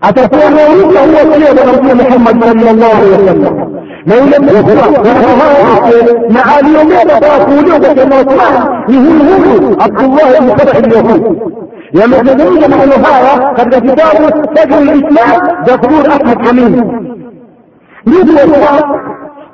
[0.01, 3.73] atakuwa anaonyesha huo sio bwana mtume Muhammad sallallahu alaihi wasallam
[4.07, 9.77] na yule mkufa wanafahamu wake na aliongea kwa kuuliwa kwa Sayyidina Uthman ni huyu huyu
[9.81, 11.41] Abdullah ibn Sabah al-Yahudi
[11.95, 16.77] ومتدين مع النهاية قد كتابه فجر الإسلام دكتور أحمد حميد
[18.07, 18.83] يبدو الإسلام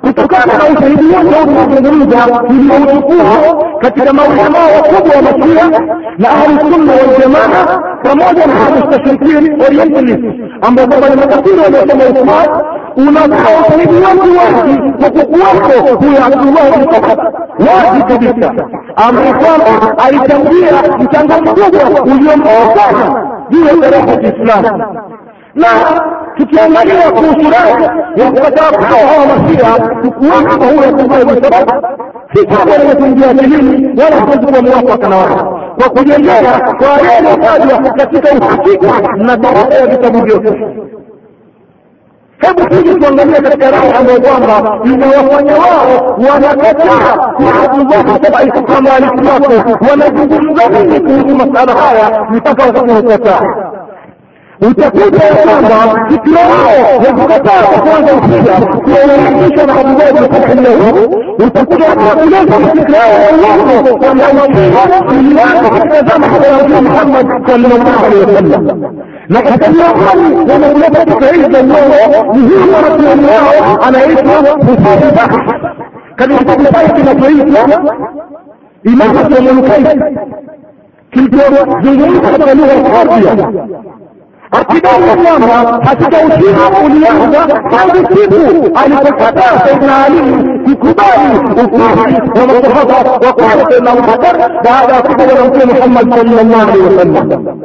[0.01, 5.69] kutokana na ushahidi wote huu tunazungumza niliouchukua katika maulamaa wakubwa wa Mashia
[6.17, 12.47] na Ahlusunna Waljamaa pamoja na Hamustashrikin Orientalist ambao kwamba ni makafiri waliosema Uthman
[12.97, 16.87] unatoa ushahidi wote wazi kwa kukuwako huyo Abdullah bin
[17.67, 18.53] wazi kabisa.
[18.95, 24.83] Ambaye kwamba alichangia mchango mkubwa uliomokana juu ya tarehe ya Kiislamu.
[25.55, 25.67] Na
[26.39, 27.83] tukiangalia kuhusu rai
[28.15, 31.65] ya kukataa kwao hawa masia kukuweka kwa huyo kumbaye bin Sabah
[32.33, 33.27] si jambo lenye kuingia
[34.03, 39.75] wala hawezi kuwa mwafaka na wao kwa kujengea kwa yaliyotajwa tajwa katika uhakika na baada
[39.75, 40.49] ya vitabu vyote.
[42.37, 49.53] Hebu tuje tuangalie katika rai ambayo kwamba inawafanya wao wanakataa kwa Abdullah Sabai kama alikuwako
[49.89, 53.41] wanazungumza nini kuhusu masala haya mpaka watakaokataa
[54.61, 61.15] utakuta ya kwamba ikirao ya kukataa kufuata ukija kuwaunganisha na Abdullah bin Fatah lahu
[61.47, 67.47] utakuta ya kwamba uleza ikirao ya Allah kwamba ukiwa iliwako katika zama za Mtume Muhammad
[67.47, 68.95] sallallahu alaihi wasallam
[69.29, 75.59] na katika hali wanauleta tukaiza Allah muhimu wa Rasul wao anaitwa musabaha
[76.15, 77.83] katika kitabu kinachoitwa
[78.83, 79.99] Imamatul Mulkaisi
[81.11, 83.47] kilizungumza katika lugha ya Arabia
[84.51, 90.19] akidai kwamba katika ushia ulianza tangu siku alipokataa Saidina Ali
[90.63, 96.61] kukubali ufasi wa masahaba wa kwanza Saidina Abubakar baada ya kufa na Mtume Muhammad sallallahu
[96.61, 97.57] alaihi wasallam.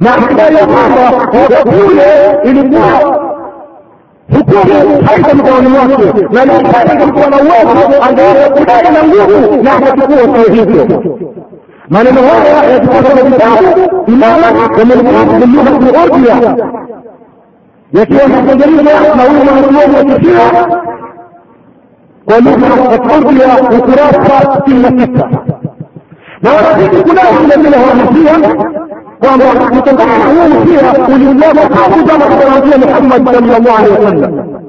[0.00, 1.02] Na akidai ya kwamba
[1.42, 3.20] wakati ilikuwa
[4.32, 10.16] hukumu haiko mkononi mwake na nikali ilikuwa na uwezo angeweza kudai na nguvu na akachukua
[10.44, 11.02] kio hivyo.
[11.88, 14.48] Maneno haya katika vitabu إماما
[14.78, 14.98] ومن
[15.40, 16.56] باللغة الأردية
[17.94, 20.50] يكون التجربة موهبة مطلوبة كثيرة
[22.28, 25.26] ولغة الأردية وتراثها إلا ستة
[26.44, 28.36] وأردت كلها من منها نسيا
[29.24, 32.26] وأمر متضعنا فيها ولله قام جمع
[32.86, 34.59] محمد صلى الله عليه وسلم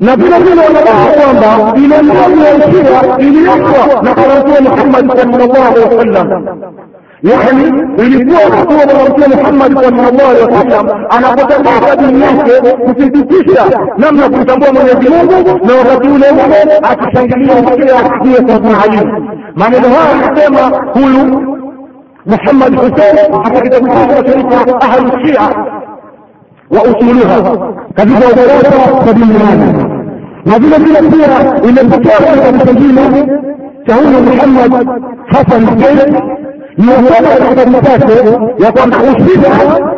[0.00, 6.58] نبينا ولا بعض إلى الأمر الشرع إلى يقوى نقرأ محمد صلى الله عليه وسلم
[7.22, 7.64] يعني
[7.98, 13.64] ilikuwa hatua za Mtume Muhammad sallallahu alaihi wasallam anapotangaza dini yake kusisitiza
[13.98, 19.08] namna kumtambua Mwenyezi Mungu na wakati ule ule akishangilia kile asikie kwa Ali.
[19.56, 20.60] Maneno haya anasema
[20.94, 21.56] huyu
[22.26, 25.48] Muhammad Hussein katika kitabu chake cha Ahlus Shia
[26.70, 27.58] wa usuluha
[27.94, 29.34] katika ukurasa sabini
[30.44, 33.26] na vile vile pia imepokewa katika kingine
[33.86, 34.88] cha huyu Muhammad
[35.26, 36.14] Hassan Hussein
[36.78, 38.14] niosoma katika chake
[38.64, 39.50] ya kwamba ushida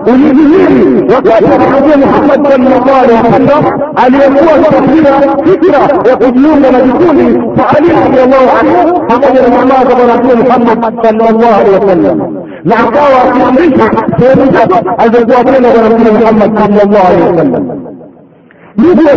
[0.06, 7.68] ulidhihiri wakati anaambia Muhammad sallallahu alaihi wasallam aliyekuwa akifikiria fikra ya kujiunga na vikundi kwa
[7.76, 13.22] Ali radhiallahu anhu pamoja na jamaa za bwana mtume Muhammad sallallahu alaihi wasallam na akawa
[13.28, 14.52] akiamrisha sehemu
[14.98, 17.80] alizokuwa kwenda kwa mtume Muhammad sallallahu alaihi wasallam.
[18.76, 19.16] Ndugu wa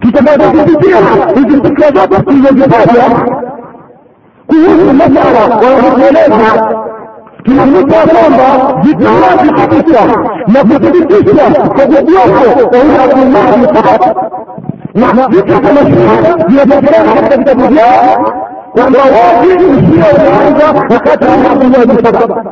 [0.00, 0.96] tutakapopitia
[1.34, 3.02] hizi fikra zote tulizozitaja
[4.46, 6.84] kuhusu masala wanazoeleza
[7.44, 10.06] tunakuta kwamba vitawazi kabisa
[10.46, 13.66] na kuthibitisha kwa kujioko kwa abdullahi
[14.94, 16.00] na vitu kama hivi
[16.48, 18.32] vinapatikana katika vitabu vyao
[18.74, 22.44] kwamba wote usio unaanza wakati wa abdullahi msahaba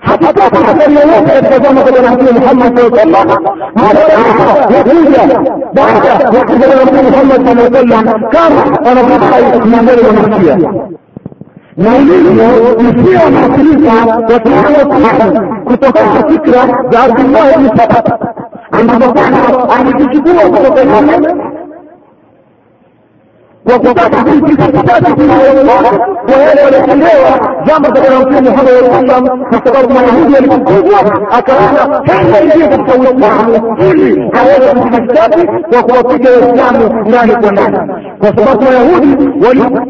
[0.00, 3.28] hakutaka athari yoyote katika zama za bwana mtume muhammad saa sallam
[3.74, 5.40] madaa yakuja
[5.74, 10.56] baada ya kuzaliwa mtume muhammad sallallahu alaihi wasallam kama wanavyodai miongoni mwa Mashia
[11.76, 12.44] na ilivyo
[12.78, 13.92] usio unaathirika
[14.26, 18.18] kwa kiwango fulani kutokana na fikra za Abdullah ibn saba
[18.72, 19.38] ambazo Bwana
[19.78, 21.26] amezichukua kutoka yemen
[23.66, 25.24] وكتابة كتابة
[26.28, 33.76] وهذا الحلوة جامعة الأنسان محمد والسلام فاستقروا مع يهودية لكتابة أكرانا كيف يجيب التوي معه
[34.34, 36.74] هذا المحسابي وقوتك الإسلام
[37.06, 37.86] نالك ونالك
[38.22, 39.14] فاستقروا يهودي
[39.46, 39.86] ولي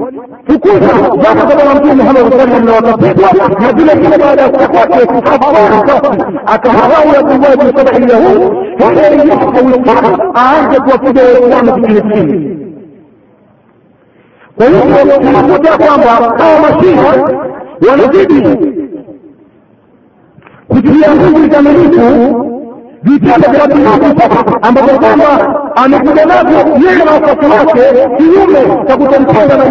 [0.49, 4.93] فكوها جامعة الأنسان محمد والسلام وكتابة هذه الكلمة على استقوات
[6.49, 8.53] أكرانا ويقوم بسبع اليهود
[8.83, 9.73] هذا يجيب التوي
[14.57, 17.25] kwa hivyo tunakuta kwamba hawa mashia
[17.91, 18.43] wanazidi
[20.69, 22.01] kutilia nguvu kikamilifu
[23.03, 24.01] vitendo vya Abdullahi
[24.63, 29.65] ambapo kwamba amekuja navyo yeye na wafuasi wake kinyume cha kutomtenda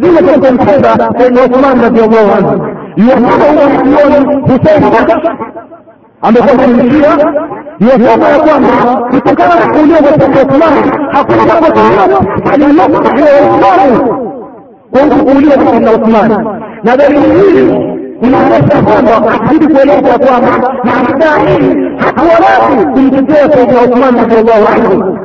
[0.00, 2.66] zile za kutomtenda wasimani Uthman radhiallahu anhu
[2.96, 4.82] iwakama huoni Husein
[6.22, 7.08] amekuwa ni mshia
[7.80, 8.68] ya kwamba
[9.10, 14.30] kutokana na kuuliwa kwa Uthman hakuna jambo lolote aliloko ya Waislamu
[14.90, 16.46] kuhusu kuuliwa kwa Sayyidina Uthman
[16.84, 17.74] na dalili hii
[18.22, 20.92] inaonyesha kwamba akizidi kueleza kwamba na
[21.48, 25.18] hii hakuwa wazi kumtetea Sayyidina Uthman radhiallahu anhu.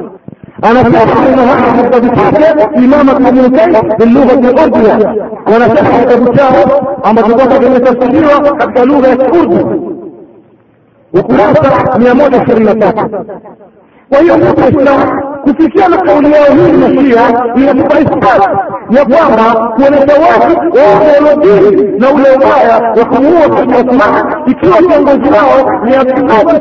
[0.61, 3.49] Anasema maneno haya katika vitabu imama ibn
[3.97, 4.33] bilugha
[4.63, 5.07] al-urdu
[5.53, 9.94] wanasema kitabu chao ambacho kwamba kimetafsiriwa katika lugha ya Kiurdu
[11.19, 13.25] ukurasa mia moja ishirini na tatu.
[14.09, 18.41] Kwa hiyo waislamu kufikia na kauli yao hii na shia inatupa isbat
[18.89, 25.83] ya kwamba kuonyesha watu waolodini na ule ubaya wa kumuua Sayyidina Uthman ikiwa kiongozi wao
[25.85, 26.59] ni Abdullahi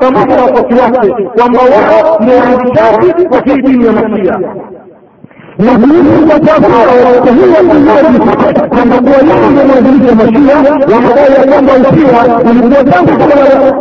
[0.00, 4.38] pamoja na wafuasi wake kwamba wao ni waanzishaji wa hii dini ya mashia
[5.58, 10.56] na kuuliza kwamba huwa mmoja kwamba yeye mwanzilishi wa mashia
[10.94, 13.10] wanadai ya kwamba usiwa ulikuwa tangu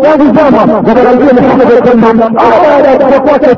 [0.01, 0.65] tangu zama
[1.13, 3.51] mtume Muhammad sallam au baada ya kufa kwake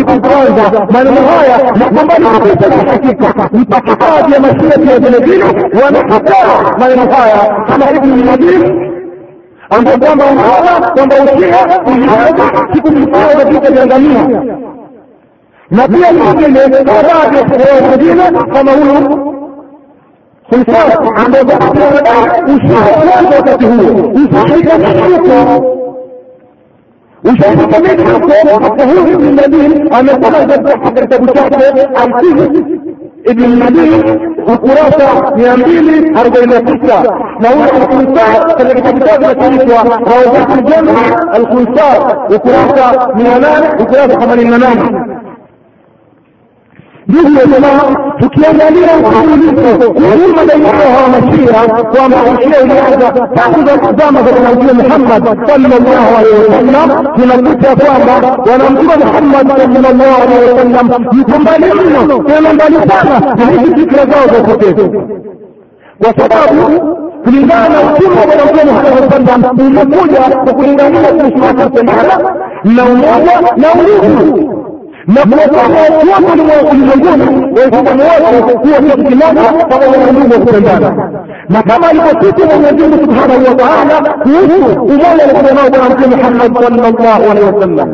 [0.00, 3.34] iko kwanza maneno haya na kwamba ni na hakika
[4.00, 5.44] baadhi ya mashia pia vile vile
[5.84, 8.90] wanakataa maneno haya kama ibn Nadim
[9.70, 14.73] ambapo kwamba unaona kwamba usia ulianza siku mfano za vita
[15.74, 17.34] نبي المؤمنين وبعد
[17.80, 19.34] المدينة فمولهم
[20.50, 21.76] سلطان عند بعض
[22.48, 23.72] وشهر وقته
[24.14, 24.68] وصحيح
[25.00, 25.74] حقه
[27.24, 31.52] وشهر كمان حقه الظهور ابن المدين أن طلع ذبح حضرة أبو شهر
[32.04, 32.64] أمسيه
[33.28, 34.02] ابن المدين
[34.48, 37.02] وقراسة يميلي أربعين ستة
[37.40, 43.62] نقول الخنصار اللي كتبتها بنتيجة روضات الجامعة الخنصار وقراسة من يمان
[44.20, 45.23] حمل النمامة
[47.08, 51.62] به جماعة تكيان لي وحوليه وهم بينها مشيئة
[51.96, 56.88] وما أشياء لهذا تأخذ القدامة بالنبي محمد صلى الله عليه وسلم
[57.18, 58.16] من البيت أقواما
[58.48, 60.86] ونبي محمد صلى الله عليه وسلم
[61.20, 65.06] يكمل منه ومن بلسانه بهذه الذكرى زوجة كتير
[66.00, 66.94] وسبابه
[67.24, 72.18] kulingana na utume wa Bwana Mtume Muhammad sallam umekuja kwa kulingania kuishi na kanisa
[72.64, 73.40] na umoja
[75.06, 81.10] na watu wote ulimwenguni waislamu wote kuwa kitu kimoja pamoja na ndugu kupendana
[81.48, 86.54] na kama alivyosifu Mwenyezi Mungu subhanahu wa taala kuhusu umoja alikuwa nao bwana mtume Muhammad
[86.54, 87.88] sallallahu alaihi wasallam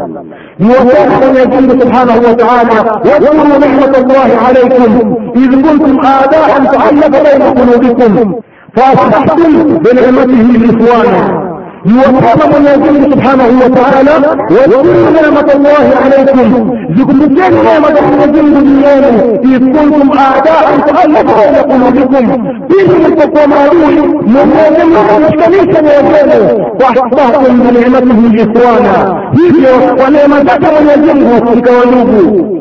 [0.60, 7.42] يوفق Mwenyezi Mungu subhanahu wa taala واذكروا نعمة الله عليكم إذ كنتم أعداء فألف بين
[7.42, 8.34] قلوبكم
[8.76, 11.49] فأصبحتم بنعمته إخوانا
[11.86, 16.74] يوفقكم من سبحانه وتعالى ويذكروا نعمة الله عليكم.
[16.96, 25.82] ذكرتين نعمة يزيد بالله إذ كنتم أعداء تألفوا بين قلوبكم بهم فيهم التطمعون مهاجمة الكنيسة
[25.82, 29.22] وغيره وأحصاكم بنعمته إخوانا.
[29.34, 29.64] هي
[30.00, 30.48] ونعمة
[30.90, 32.60] يزيد كونوبه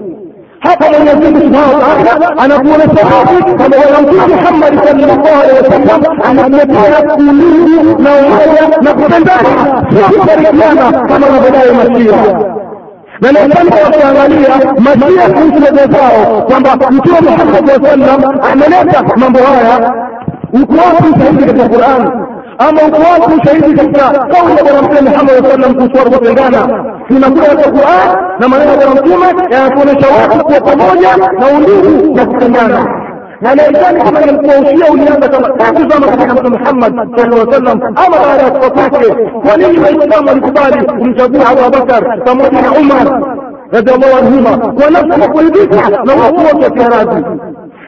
[0.60, 6.22] hapa Mwenyezi Mungu Subhanahu wa Ta'ala anakuonesha wazi kama Bwana Mtume Muhammad sallallahu alaihi wasallam
[6.30, 9.50] anatetea ulinzi na umoja na kupendana,
[9.90, 12.18] sio kushirikiana kama anavyodai Mashia.
[13.22, 14.50] Na nadhani wakiangalia
[14.80, 19.94] Mashia kuhusu hoja zao kwamba Mtume Muhammad sallallahu alaihi ameleta mambo haya.
[20.54, 22.12] Uko wapi ushahidi katika Qur'an
[22.62, 26.62] اما وقوات شهيد كتا قول برمتين محمد صلى الله عليه وسلم كسور وطلقانا
[27.08, 28.10] في مكورة القرآن
[28.42, 29.20] لما نرى برمتين
[29.52, 33.00] يكون شواهد وطموجة نوليه نستنانا
[33.42, 38.18] na naitani kama nimkuwausia ulianza kama tatu zama katika mtume Muhammad sallallahu alaihi wasallam ama
[38.26, 39.14] baada ya kufa kwake.
[39.48, 43.22] Kwa nini Waislamu walikubali kumchagua Abu Bakar pamoja na Umar
[43.72, 47.26] radhiallahu anhuma kwa nafsi ya kuridhika na watu wote wakiwa radhi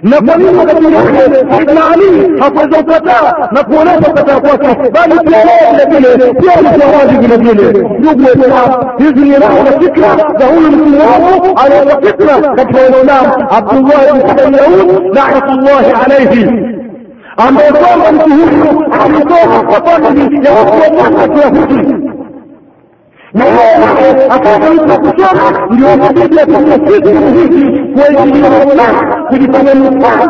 [0.04, 7.24] نقولين الذي يخلق سيدنا علي حفظ الفتاة نقولين الفتاة قوته بل الجواب لديه يوم الجواب
[7.24, 14.38] لديه يقول الله يزني له الفكرة له الانتواب على الفكرة لكن الإمام عبد الله بن
[14.38, 16.50] سبيعون لعنة الله عليه
[17.48, 19.66] أما يقول أن تهيه عن الله
[20.44, 22.12] يا يوصل الله يهودي
[23.34, 27.56] نهاية أكاد يطلق الشرع اليوم يجب أن يستيقظ به
[27.98, 30.28] ويجب أن يطلق Y también, no más,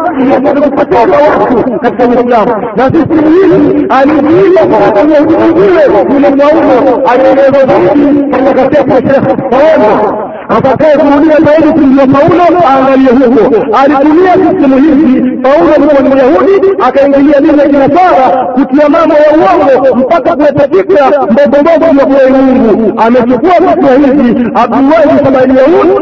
[10.58, 13.56] Atakaye kurudia zaidi kumjua Paulo aangalie huko.
[13.84, 15.38] Alitumia sistemu hizi.
[15.44, 21.08] Paulo alikuwa ni Myahudi, akaingilia dini ya Kinasara kutia mambo ya uongo mpaka kuleta fikra
[21.32, 22.94] mbogombogo mbogo ya kuwa Mungu.
[23.02, 26.02] Amechukua fikra hizi Abdullahi bin Sabai Yahud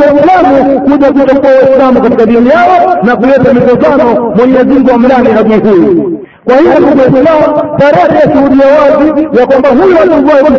[0.00, 4.32] Waislamu kuja kutokoa Waislamu katika dini yao na kuleta mizozano.
[4.36, 6.13] Mwenyezi Mungu amlani adui.
[6.44, 10.54] Kwa hiyo Waislamu, tarehe yashuhudia wazi ya kwamba huyu Abdullah ibn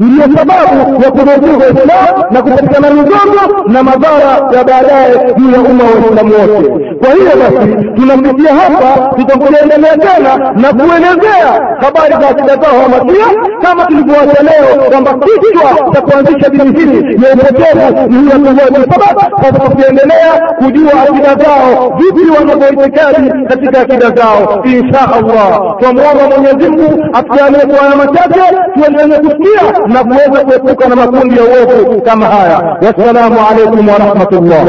[0.00, 5.84] ndiyo sababu ya kurudia Waislamu na kupatikana mizozo na madhara ya baadaye juu ya umma
[5.84, 6.94] wa Waislamu wote.
[7.00, 13.26] Kwa hiyo basi, tunapitia hapa, tutakuendelea tena na kuelezea habari za akida zao Hamasia
[13.62, 19.30] kama tulivyoacha leo kwamba kichwa cha kuanzisha dini hili ya upotevu ni Abdullah ibn Saba.
[19.42, 25.76] Sasa tukiendelea kujua akida zao, vipi wanavyoitikadi katika akida zao, insha Allah.
[25.78, 28.40] Twamwomba Mwenyezi Mungu atujalie kwa haya machache
[28.74, 32.76] tuendelee kusikia na kuweza kuepuka na makundi ya uovu kama haya.
[32.82, 34.64] Wassalamu alaikum warahmatullah.